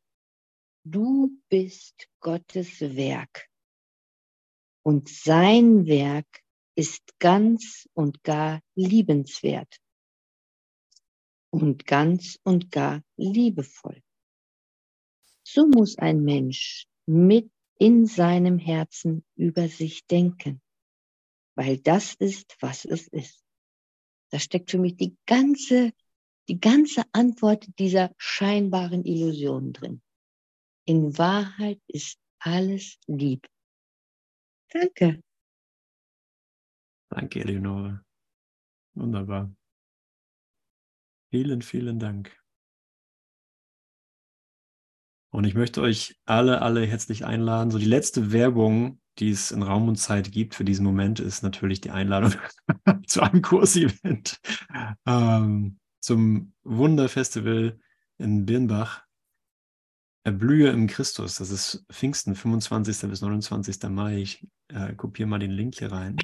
[0.83, 3.47] Du bist Gottes Werk
[4.83, 6.27] und sein Werk
[6.75, 9.77] ist ganz und gar liebenswert
[11.51, 14.01] und ganz und gar liebevoll.
[15.43, 20.61] So muss ein Mensch mit in seinem Herzen über sich denken,
[21.61, 23.45] weil das ist, was es ist.
[24.31, 25.93] Da steckt für mich die ganze,
[26.47, 30.01] die ganze Antwort dieser scheinbaren Illusion drin.
[30.85, 33.47] In Wahrheit ist alles lieb.
[34.69, 35.21] Danke.
[37.09, 38.03] Danke, Eleonore.
[38.95, 39.55] Wunderbar.
[41.29, 42.35] Vielen, vielen Dank.
[45.29, 47.69] Und ich möchte euch alle, alle herzlich einladen.
[47.69, 51.43] So die letzte Werbung, die es in Raum und Zeit gibt für diesen Moment, ist
[51.43, 52.33] natürlich die Einladung
[53.05, 54.39] zu einem Kursevent
[55.05, 57.79] ähm, zum Wunderfestival
[58.17, 59.03] in Birnbach
[60.23, 61.35] Erblühe im Christus.
[61.35, 63.09] Das ist Pfingsten, 25.
[63.09, 63.81] bis 29.
[63.89, 64.17] Mai.
[64.17, 66.17] Ich äh, kopiere mal den Link hier rein.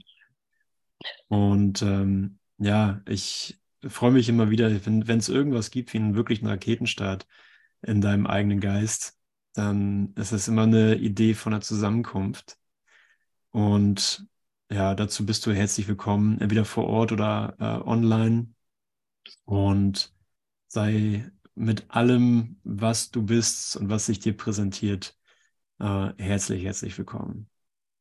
[1.28, 6.48] Und ähm, ja, ich freue mich immer wieder, wenn es irgendwas gibt wie einen wirklichen
[6.48, 7.28] Raketenstart
[7.82, 9.18] in deinem eigenen Geist,
[9.54, 12.58] dann ist es immer eine Idee von einer Zusammenkunft.
[13.58, 14.28] Und
[14.72, 18.54] ja, dazu bist du herzlich willkommen, entweder vor Ort oder äh, online.
[19.46, 20.14] Und
[20.68, 25.18] sei mit allem, was du bist und was sich dir präsentiert,
[25.80, 27.50] äh, herzlich, herzlich willkommen.